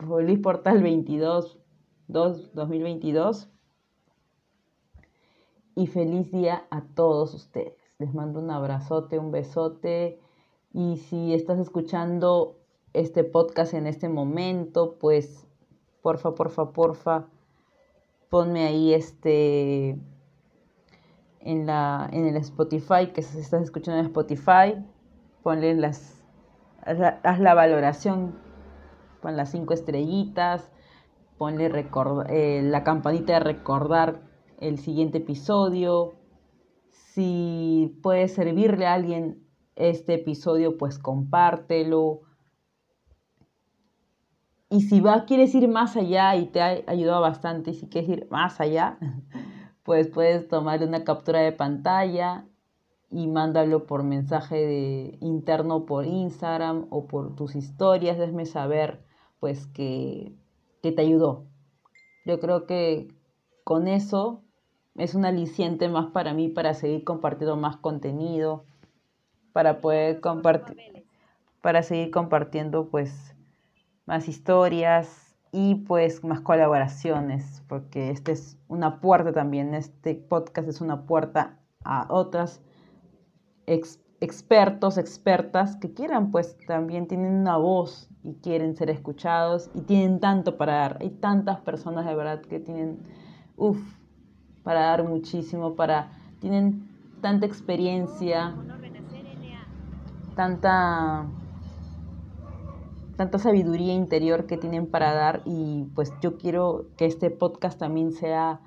feliz 0.08 0.38
portal 0.40 0.82
22, 0.82 1.58
2, 2.08 2.54
2022. 2.54 3.48
Y 5.76 5.86
feliz 5.86 6.30
día 6.32 6.64
a 6.70 6.82
todos 6.82 7.34
ustedes. 7.34 7.74
Les 7.98 8.14
mando 8.14 8.40
un 8.40 8.50
abrazote, 8.50 9.18
un 9.18 9.30
besote. 9.30 10.18
Y 10.72 10.96
si 10.96 11.34
estás 11.34 11.58
escuchando 11.58 12.56
este 12.92 13.24
podcast 13.24 13.74
en 13.74 13.86
este 13.86 14.08
momento, 14.08 14.96
pues 14.98 15.46
porfa, 16.02 16.34
porfa, 16.34 16.72
porfa, 16.72 17.26
ponme 18.28 18.64
ahí 18.64 18.92
este 18.94 19.98
en 21.40 21.66
la 21.66 22.08
en 22.12 22.26
el 22.26 22.36
Spotify 22.36 23.12
que 23.14 23.22
se 23.22 23.40
estás 23.40 23.62
escuchando 23.62 24.00
en 24.00 24.06
Spotify, 24.06 24.84
ponle 25.42 25.74
las 25.74 26.20
haz 26.82 27.40
la, 27.40 27.54
valoración, 27.54 28.34
pon 29.20 29.36
las 29.36 29.50
cinco 29.50 29.74
estrellitas, 29.74 30.70
ponle 31.38 31.70
eh, 32.28 32.62
la 32.62 32.84
campanita 32.84 33.34
de 33.34 33.40
recordar 33.40 34.22
el 34.58 34.78
siguiente 34.78 35.18
episodio. 35.18 36.14
Si 36.90 37.98
puede 38.02 38.28
servirle 38.28 38.86
a 38.86 38.94
alguien 38.94 39.46
este 39.76 40.14
episodio, 40.14 40.76
pues 40.76 40.98
compártelo 40.98 42.22
y 44.72 44.82
si 44.82 45.00
va, 45.00 45.24
quieres 45.24 45.52
ir 45.56 45.66
más 45.66 45.96
allá 45.96 46.36
y 46.36 46.46
te 46.46 46.60
ha 46.62 46.84
ayudado 46.86 47.20
bastante, 47.20 47.72
y 47.72 47.74
si 47.74 47.88
quieres 47.88 48.08
ir 48.10 48.28
más 48.30 48.60
allá, 48.60 48.98
pues 49.82 50.06
puedes 50.06 50.46
tomar 50.46 50.80
una 50.84 51.02
captura 51.02 51.40
de 51.40 51.50
pantalla 51.50 52.46
y 53.10 53.26
mándalo 53.26 53.86
por 53.86 54.04
mensaje 54.04 54.54
de, 54.54 55.18
interno 55.20 55.86
por 55.86 56.06
Instagram 56.06 56.86
o 56.90 57.08
por 57.08 57.34
tus 57.34 57.56
historias, 57.56 58.16
déjame 58.16 58.46
saber 58.46 59.04
pues 59.40 59.66
que, 59.66 60.32
que 60.82 60.92
te 60.92 61.02
ayudó. 61.02 61.46
Yo 62.24 62.38
creo 62.38 62.66
que 62.66 63.08
con 63.64 63.88
eso 63.88 64.42
es 64.96 65.14
un 65.14 65.24
aliciente 65.24 65.88
más 65.88 66.06
para 66.12 66.34
mí 66.34 66.48
para 66.48 66.74
seguir 66.74 67.04
compartiendo 67.04 67.56
más 67.56 67.76
contenido, 67.78 68.64
para 69.52 69.80
poder 69.80 70.20
compartir, 70.20 71.06
para 71.62 71.82
seguir 71.82 72.10
compartiendo 72.10 72.88
pues 72.88 73.34
más 74.06 74.28
historias 74.28 75.36
y 75.52 75.76
pues 75.76 76.22
más 76.22 76.40
colaboraciones, 76.40 77.62
porque 77.68 78.10
este 78.10 78.32
es 78.32 78.58
una 78.68 79.00
puerta 79.00 79.32
también, 79.32 79.74
este 79.74 80.14
podcast 80.14 80.68
es 80.68 80.80
una 80.80 81.06
puerta 81.06 81.58
a 81.84 82.06
otras 82.12 82.60
expertos, 83.66 84.98
expertas 84.98 85.76
que 85.76 85.92
quieran, 85.92 86.30
pues 86.30 86.56
también 86.66 87.08
tienen 87.08 87.34
una 87.34 87.56
voz 87.56 88.09
y 88.22 88.34
quieren 88.34 88.76
ser 88.76 88.90
escuchados 88.90 89.70
y 89.74 89.82
tienen 89.82 90.20
tanto 90.20 90.56
para 90.56 90.74
dar. 90.74 90.98
Hay 91.00 91.10
tantas 91.10 91.60
personas 91.60 92.06
de 92.06 92.14
verdad 92.14 92.42
que 92.42 92.60
tienen, 92.60 92.98
uff, 93.56 93.80
para 94.62 94.80
dar 94.80 95.04
muchísimo, 95.04 95.74
para, 95.74 96.12
tienen 96.40 96.88
tanta 97.20 97.46
experiencia, 97.46 98.54
tanta 100.34 101.26
tanta 103.20 103.38
sabiduría 103.38 103.92
interior 103.92 104.46
que 104.46 104.56
tienen 104.56 104.86
para 104.86 105.12
dar 105.12 105.42
y 105.44 105.84
pues 105.94 106.10
yo 106.22 106.38
quiero 106.38 106.86
que 106.96 107.04
este 107.04 107.30
podcast 107.30 107.78
también 107.78 108.12
sea 108.12 108.62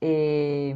eh, 0.00 0.74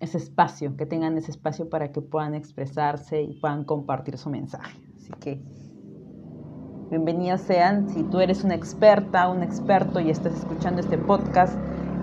ese 0.00 0.18
espacio, 0.18 0.76
que 0.76 0.84
tengan 0.84 1.16
ese 1.16 1.30
espacio 1.30 1.70
para 1.70 1.92
que 1.92 2.02
puedan 2.02 2.34
expresarse 2.34 3.22
y 3.22 3.38
puedan 3.38 3.62
compartir 3.62 4.18
su 4.18 4.30
mensaje. 4.30 4.80
Así 4.96 5.12
que 5.20 5.44
bienvenidos 6.90 7.40
sean, 7.40 7.88
si 7.88 8.02
tú 8.04 8.20
eres 8.20 8.44
una 8.44 8.54
experta, 8.54 9.28
un 9.28 9.42
experto 9.42 10.00
y 10.00 10.10
estás 10.10 10.34
escuchando 10.34 10.80
este 10.80 10.98
podcast 10.98 11.54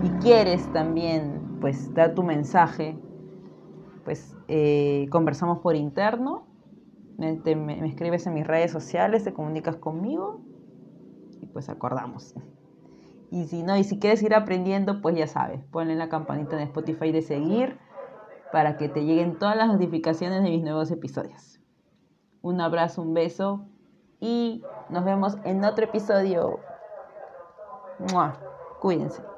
y 0.02 0.10
quieres 0.22 0.70
también 0.72 1.58
pues 1.60 1.92
dar 1.94 2.14
tu 2.14 2.22
mensaje, 2.22 2.98
pues 4.04 4.36
eh, 4.48 5.06
conversamos 5.10 5.58
por 5.60 5.76
interno, 5.76 6.46
me, 7.16 7.40
me, 7.56 7.86
escribes 7.86 8.26
en 8.26 8.34
mis 8.34 8.46
redes 8.46 8.70
sociales, 8.70 9.24
te 9.24 9.32
comunicas 9.32 9.76
conmigo 9.76 10.40
pues 11.54 11.68
acordamos. 11.70 12.34
Y 13.30 13.44
si 13.44 13.62
no, 13.62 13.76
y 13.76 13.84
si 13.84 13.98
quieres 13.98 14.22
ir 14.22 14.34
aprendiendo, 14.34 15.00
pues 15.00 15.16
ya 15.16 15.26
sabes, 15.26 15.64
ponle 15.70 15.94
la 15.94 16.08
campanita 16.08 16.56
de 16.56 16.64
Spotify 16.64 17.10
de 17.12 17.22
seguir 17.22 17.78
para 18.52 18.76
que 18.76 18.88
te 18.88 19.04
lleguen 19.04 19.38
todas 19.38 19.56
las 19.56 19.68
notificaciones 19.68 20.42
de 20.42 20.50
mis 20.50 20.62
nuevos 20.62 20.90
episodios. 20.90 21.60
Un 22.42 22.60
abrazo, 22.60 23.02
un 23.02 23.14
beso 23.14 23.66
y 24.24 24.64
nos 24.88 25.04
vemos 25.04 25.36
en 25.44 25.62
otro 25.64 25.84
episodio. 25.84 26.58
Cuídense. 28.80 29.33